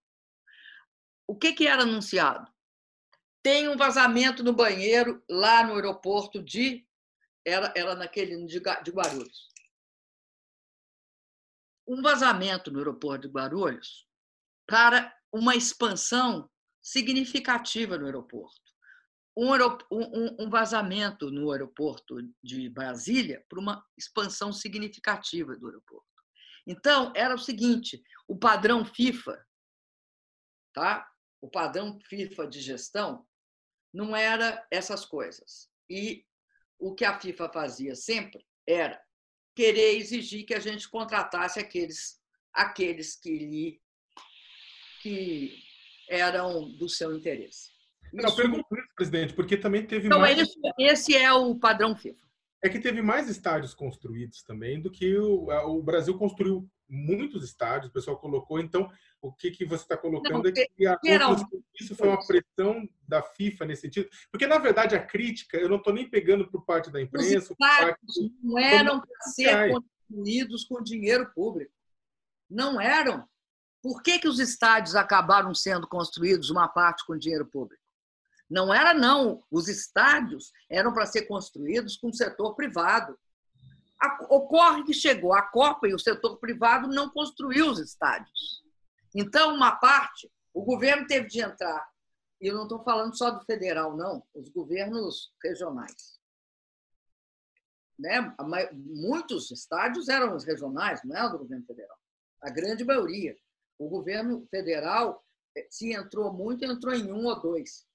[1.25, 2.51] O que, que era anunciado?
[3.41, 6.85] Tem um vazamento no banheiro lá no aeroporto de.
[7.45, 9.52] Era, era naquele de, de Guarulhos.
[11.87, 14.07] Um vazamento no aeroporto de Guarulhos
[14.67, 16.49] para uma expansão
[16.81, 18.61] significativa no aeroporto.
[19.35, 19.51] Um,
[19.91, 26.07] um, um, vazamento no aeroporto de Brasília para uma expansão significativa do aeroporto.
[26.67, 29.43] Então, era o seguinte: o padrão FIFA,
[30.71, 31.09] tá?
[31.43, 33.27] o padrão FIFA de gestão,
[33.93, 35.69] não era essas coisas.
[35.89, 36.25] E
[36.79, 39.03] o que a FIFA fazia sempre era
[39.55, 42.19] querer exigir que a gente contratasse aqueles,
[42.53, 43.81] aqueles que lhe
[45.01, 45.59] que
[46.09, 47.71] eram do seu interesse.
[48.13, 48.37] Não, isso...
[48.37, 50.37] pergunto isso, presidente, porque também teve então, mais...
[50.37, 52.23] Esse, esse é o padrão FIFA.
[52.63, 57.89] É que teve mais estádios construídos também do que o, o Brasil construiu muitos estádios,
[57.89, 58.59] o pessoal colocou.
[58.59, 58.89] Então,
[59.21, 60.99] o que, que você está colocando Não, é que a,
[61.79, 64.09] isso foi uma pressão da FIFA nesse sentido.
[64.29, 67.53] Porque, na verdade, a crítica, eu não estou nem pegando por parte da imprensa.
[67.53, 67.97] Os parte,
[68.41, 71.73] não eram para ser construídos com dinheiro público.
[72.49, 73.27] Não eram.
[73.81, 77.81] Por que, que os estádios acabaram sendo construídos, uma parte com dinheiro público?
[78.49, 79.43] Não era, não.
[79.49, 83.17] Os estádios eram para ser construídos com o setor privado.
[84.29, 88.63] Ocorre que chegou a Copa e o setor privado não construiu os estádios.
[89.15, 91.87] Então, uma parte, o governo teve de entrar.
[92.41, 96.19] E eu não estou falando só do federal, não, os governos regionais.
[97.97, 98.35] Né?
[98.73, 101.97] Muitos estádios eram os regionais, não é do governo federal.
[102.41, 103.37] A grande maioria.
[103.79, 105.25] O governo federal,
[105.55, 107.87] eh, se entrou muito, entrou em um ou dois,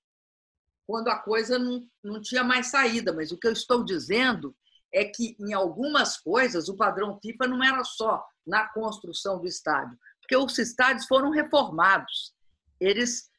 [0.86, 3.12] quando a coisa não, não tinha mais saída.
[3.12, 4.56] Mas o que eu estou dizendo
[4.92, 9.98] é que, em algumas coisas, o padrão FIFA não era só na construção do estádio,
[10.20, 12.34] porque os estádios foram reformados.
[12.80, 13.30] Eles,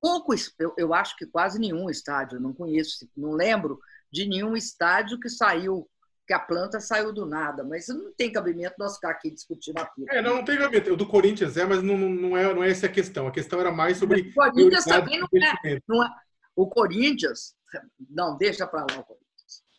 [0.00, 3.78] poucos, eu, eu acho que quase nenhum estádio, não conheço, não lembro
[4.10, 5.88] de nenhum estádio que saiu
[6.28, 10.06] que a planta saiu do nada, mas não tem cabimento nós ficar aqui discutindo aquilo.
[10.10, 10.92] É, não, não tem cabimento.
[10.92, 13.26] O do Corinthians é, mas não, não, é, não é essa a questão.
[13.26, 14.20] A questão era mais sobre.
[14.20, 15.28] O Corinthians também não
[15.64, 16.10] é, não é.
[16.54, 17.56] O Corinthians.
[18.10, 19.27] Não, deixa para lá o Corinthians.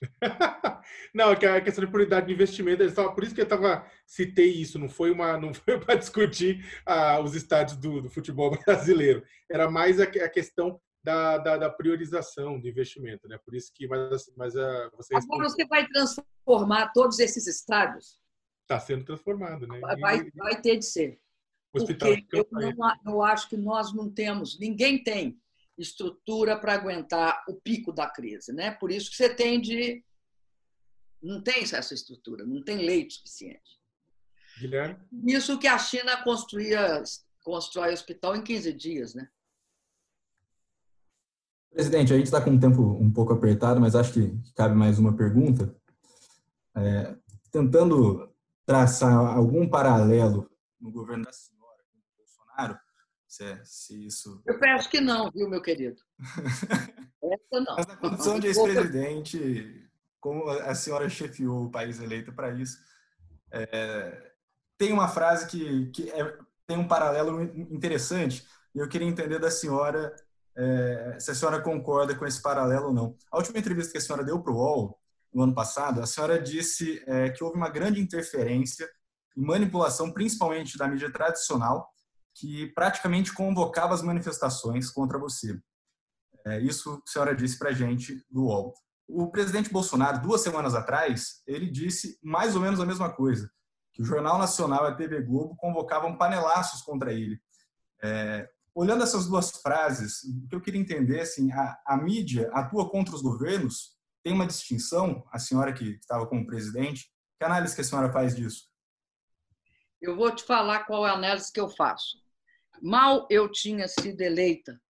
[1.13, 2.83] não, é a questão de prioridade de investimento,
[3.13, 7.19] por isso que eu tava, citei isso, não foi uma, não foi para discutir ah,
[7.19, 12.59] os estádios do, do, futebol brasileiro, era mais a, a questão da, da, da, priorização
[12.59, 13.37] do investimento, né?
[13.43, 18.19] Por isso que, mas, mas uh, você agora você vai transformar todos esses estádios?
[18.63, 19.79] Está sendo transformado, né?
[19.79, 21.19] Vai, vai ter de ser.
[21.71, 21.95] Porque
[22.33, 25.39] eu não, eu acho que nós não temos, ninguém tem
[25.79, 28.71] estrutura para aguentar o pico da crise, né?
[28.71, 30.03] Por isso que você tem de
[31.21, 33.79] não tem essa estrutura, não tem leite suficiente.
[34.57, 34.97] Guilherme?
[35.25, 37.03] Isso que a China construía,
[37.43, 39.29] constrói hospital em 15 dias, né?
[41.71, 44.97] Presidente, a gente está com um tempo um pouco apertado, mas acho que cabe mais
[44.97, 45.75] uma pergunta.
[46.75, 47.15] É,
[47.51, 48.33] tentando
[48.65, 50.49] traçar algum paralelo
[50.79, 51.58] no governo da Bolsonaro,
[53.29, 54.41] Se, é, se isso.
[54.43, 56.01] Eu peço que não, viu, meu querido?
[57.23, 57.75] Essa não.
[57.75, 59.87] Mas na condição de ex-presidente,
[60.19, 62.79] como a senhora chefiou o país eleito para isso,
[63.51, 64.33] é,
[64.79, 69.51] tem uma frase que, que é, tem um paralelo interessante, e eu queria entender da
[69.51, 70.11] senhora
[70.57, 73.15] é, se a senhora concorda com esse paralelo ou não.
[73.31, 74.99] A última entrevista que a senhora deu para o UOL,
[75.31, 78.89] no ano passado, a senhora disse é, que houve uma grande interferência
[79.37, 81.93] e manipulação, principalmente da mídia tradicional,
[82.35, 85.59] que praticamente convocava as manifestações contra você.
[86.45, 88.73] É, isso a senhora disse para a gente do UOL.
[89.07, 93.49] O presidente Bolsonaro, duas semanas atrás, ele disse mais ou menos a mesma coisa,
[93.91, 97.39] que o Jornal Nacional e a TV Globo convocavam panelaços contra ele.
[98.01, 102.89] É, olhando essas duas frases, o que eu queria entender, assim, a, a mídia atua
[102.89, 103.97] contra os governos?
[104.23, 105.25] Tem uma distinção?
[105.31, 108.68] A senhora que estava como presidente, que análise que a senhora faz disso?
[110.01, 112.23] Eu vou te falar qual é a análise que eu faço.
[112.81, 114.81] Mal eu tinha sido eleita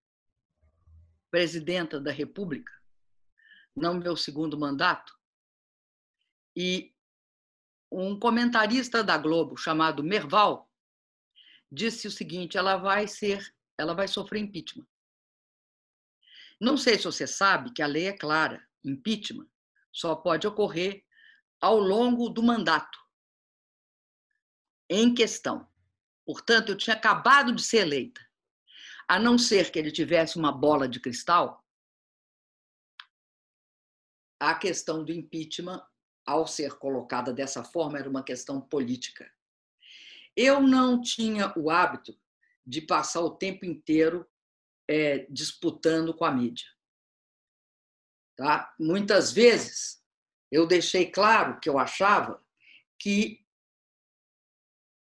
[1.32, 2.72] presidenta da República,
[3.76, 5.14] no meu segundo mandato,
[6.56, 6.94] e
[7.92, 10.70] um comentarista da Globo chamado Merval
[11.72, 14.88] disse o seguinte: ela vai ser, ela vai sofrer impeachment.
[16.60, 19.48] Não sei se você sabe que a lei é clara: impeachment
[19.92, 21.04] só pode ocorrer
[21.60, 23.00] ao longo do mandato
[24.90, 25.68] em questão.
[26.26, 28.22] Portanto, eu tinha acabado de ser eleita.
[29.08, 31.66] A não ser que ele tivesse uma bola de cristal,
[34.40, 35.84] a questão do impeachment,
[36.26, 39.30] ao ser colocada dessa forma, era uma questão política.
[40.36, 42.18] Eu não tinha o hábito
[42.66, 44.26] de passar o tempo inteiro
[44.88, 46.68] é, disputando com a mídia.
[48.38, 48.74] Tá?
[48.80, 50.02] Muitas vezes
[50.52, 52.42] eu deixei claro que eu achava
[52.98, 53.46] que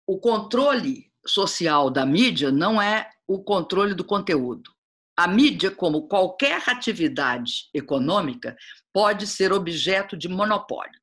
[0.07, 4.71] o controle social da mídia não é o controle do conteúdo.
[5.17, 8.57] A mídia, como qualquer atividade econômica,
[8.93, 11.01] pode ser objeto de monopólio.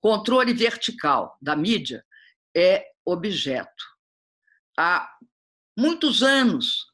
[0.00, 2.04] Controle vertical da mídia
[2.56, 3.84] é objeto.
[4.78, 5.08] Há
[5.78, 6.86] muitos anos,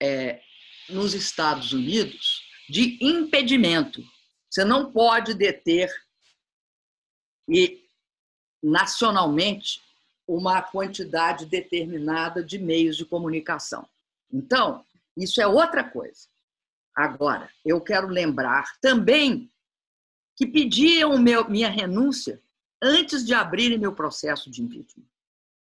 [0.00, 0.40] é,
[0.88, 4.02] nos Estados Unidos, de impedimento.
[4.50, 5.90] Você não pode deter
[7.48, 7.82] e
[8.62, 9.80] nacionalmente
[10.26, 13.86] uma quantidade determinada de meios de comunicação.
[14.32, 14.84] Então,
[15.16, 16.26] isso é outra coisa.
[16.94, 19.50] Agora, eu quero lembrar também
[20.36, 22.40] que pediam meu, minha renúncia
[22.82, 25.04] antes de abrirem meu processo de impeachment.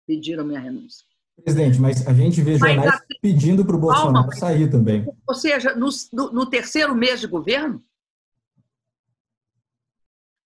[0.07, 1.05] Pediram minha renúncia.
[1.43, 5.07] Presidente, mas a gente vê jornais pedindo para o Bolsonaro calma, sair também.
[5.27, 7.85] Ou seja, no, no terceiro mês de governo,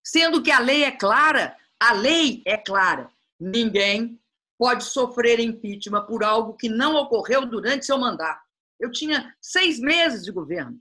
[0.03, 3.09] sendo que a lei é clara, a lei é clara
[3.41, 4.21] ninguém
[4.59, 8.45] pode sofrer impeachment por algo que não ocorreu durante seu mandato.
[8.79, 10.79] Eu tinha seis meses de governo,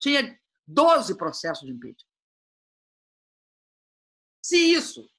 [0.00, 2.08] tinha 12 processos de impeachment.
[4.42, 5.10] Se isso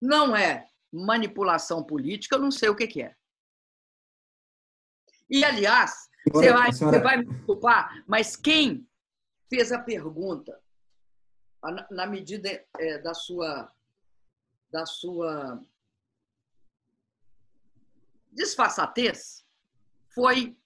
[0.00, 3.16] não é manipulação política, eu não sei o que, é.
[5.30, 6.98] E, aliás, você, vai, senhora...
[6.98, 8.86] você vai me desculpar, mas quem
[9.48, 10.60] fez a pergunta,
[11.90, 12.48] na medida
[12.78, 13.72] é, da sua
[14.70, 15.62] da sua
[18.32, 19.44] disfarçatez
[20.14, 20.56] foi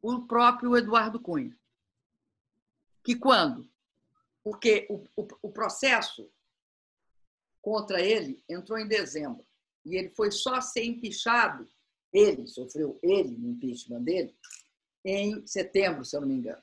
[0.00, 1.56] o próprio Eduardo Cunha.
[3.04, 3.68] Que quando?
[4.42, 6.30] Porque o, o, o processo
[7.60, 9.46] contra ele entrou em dezembro
[9.84, 11.68] e ele foi só ser empichado,
[12.12, 14.36] ele sofreu ele no impeachment dele,
[15.04, 16.62] em setembro, se eu não me engano.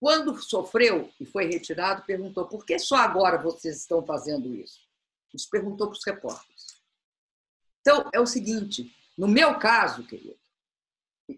[0.00, 4.80] Quando sofreu e foi retirado, perguntou por que só agora vocês estão fazendo isso?
[5.32, 6.66] Isso perguntou para os repórteres.
[7.80, 10.38] Então, é o seguinte: no meu caso, querido,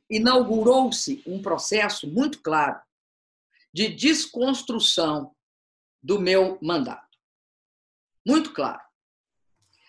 [0.09, 2.81] inaugurou-se um processo muito claro
[3.73, 5.35] de desconstrução
[6.03, 7.19] do meu mandato.
[8.27, 8.81] Muito claro.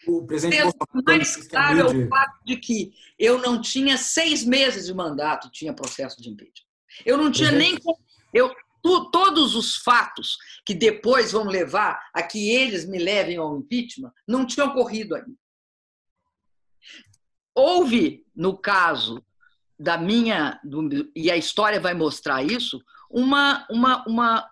[0.08, 4.86] O presidente Bolsonaro mais claro é o fato de que eu não tinha seis meses
[4.86, 6.66] de mandato, tinha processo de impeachment.
[7.06, 7.78] Eu não tinha nem
[8.34, 8.54] eu
[8.86, 14.12] tu, todos os fatos que depois vão levar a que eles me levem ao impeachment
[14.28, 15.36] não tinham ocorrido ainda.
[17.56, 19.26] Houve, no caso
[19.80, 24.52] da minha, do, e a história vai mostrar isso, uma, uma, uma,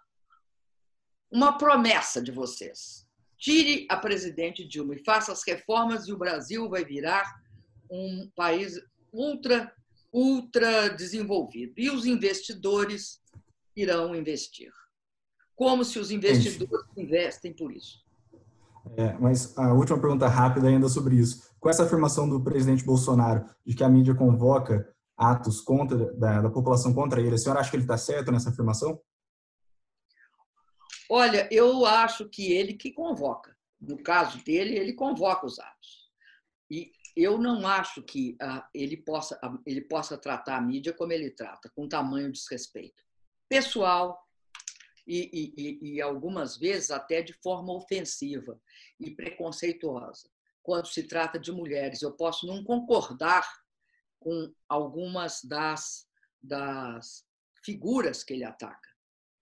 [1.29, 3.05] uma promessa de vocês.
[3.37, 7.29] Tire a presidente Dilma e faça as reformas e o Brasil vai virar
[7.91, 8.79] um país
[9.11, 9.73] ultra,
[10.11, 11.73] ultra desenvolvido.
[11.77, 13.21] E os investidores
[13.75, 14.71] irão investir.
[15.55, 18.02] Como se os investidores investem por isso.
[18.97, 21.53] É, mas a última pergunta rápida ainda sobre isso.
[21.59, 26.49] Com essa afirmação do presidente Bolsonaro de que a mídia convoca atos contra da, da
[26.49, 27.35] população contra ele.
[27.35, 28.99] A senhora acha que ele está certo nessa afirmação?
[31.09, 33.55] Olha, eu acho que ele que convoca.
[33.79, 36.09] No caso dele, ele convoca os atos.
[36.69, 41.11] E eu não acho que ah, ele, possa, ah, ele possa tratar a mídia como
[41.11, 43.03] ele trata, com tamanho desrespeito.
[43.47, 44.19] Pessoal,
[45.05, 48.59] e, e, e, algumas vezes até de forma ofensiva
[48.99, 50.29] e preconceituosa.
[50.61, 53.45] Quando se trata de mulheres, eu posso não concordar
[54.19, 56.07] com algumas das,
[56.41, 57.25] das
[57.63, 58.89] figuras que ele ataca.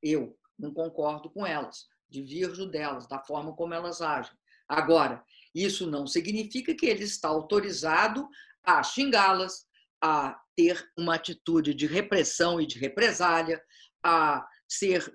[0.01, 4.35] Eu não concordo com elas, divirjo delas, da forma como elas agem.
[4.67, 8.27] Agora, isso não significa que ele está autorizado
[8.63, 9.67] a xingá-las,
[10.01, 13.61] a ter uma atitude de repressão e de represália,
[14.03, 15.13] a ser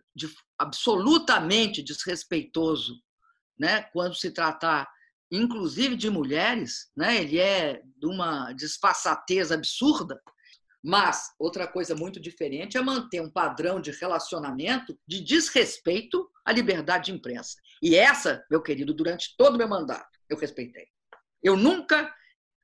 [0.58, 3.00] absolutamente desrespeitoso,
[3.58, 3.84] né?
[3.84, 4.86] Quando se tratar,
[5.30, 7.22] inclusive de mulheres, né?
[7.22, 10.20] Ele é de uma desfaçatez absurda.
[10.84, 17.06] Mas outra coisa muito diferente é manter um padrão de relacionamento de desrespeito à liberdade
[17.06, 17.56] de imprensa.
[17.82, 20.86] E essa, meu querido, durante todo o meu mandato, eu respeitei.
[21.42, 22.14] Eu nunca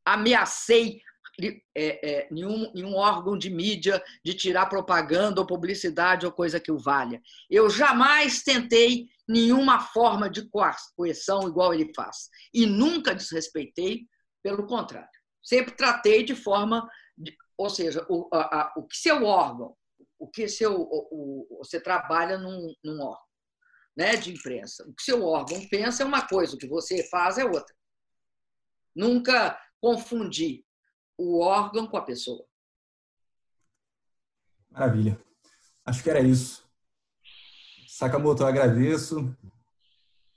[0.05, 1.01] ameacei
[1.41, 6.71] é, é, nenhum, nenhum órgão de mídia de tirar propaganda ou publicidade ou coisa que
[6.71, 7.23] o valha.
[7.49, 10.49] Eu jamais tentei nenhuma forma de
[10.95, 12.29] coerção igual ele faz.
[12.53, 14.07] E nunca desrespeitei,
[14.43, 15.09] pelo contrário.
[15.43, 16.89] Sempre tratei de forma.
[17.17, 19.75] De, ou seja, o, a, a, o que seu órgão,
[20.19, 23.33] o que seu, o, o, você trabalha num, num órgão
[23.97, 24.85] né, de imprensa.
[24.89, 27.75] O que seu órgão pensa é uma coisa, o que você faz é outra.
[28.95, 30.65] Nunca confundir
[31.23, 32.45] o órgão com a pessoa.
[34.71, 35.19] Maravilha.
[35.85, 36.69] Acho que era isso.
[37.87, 39.37] Sakamoto, eu agradeço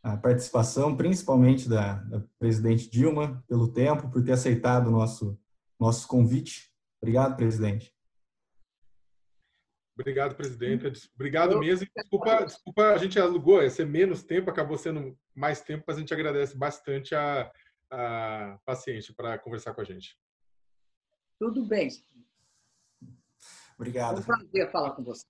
[0.04, 5.40] a participação, principalmente da, da, presidente Dilma, pelo tempo, por ter aceitado o nosso,
[5.80, 6.72] nosso convite.
[7.02, 7.92] Obrigado, presidente.
[9.98, 11.10] Obrigado, presidente.
[11.16, 11.88] Obrigado mesmo.
[11.96, 16.00] Desculpa, desculpa, a gente alugou, ia ser menos tempo, acabou sendo mais tempo, mas a
[16.02, 17.50] gente agradece bastante a,
[17.90, 20.18] a paciência para conversar com a gente.
[21.40, 21.90] Tudo bem.
[23.78, 24.22] Obrigado.
[24.22, 25.26] Foi um prazer falar com você.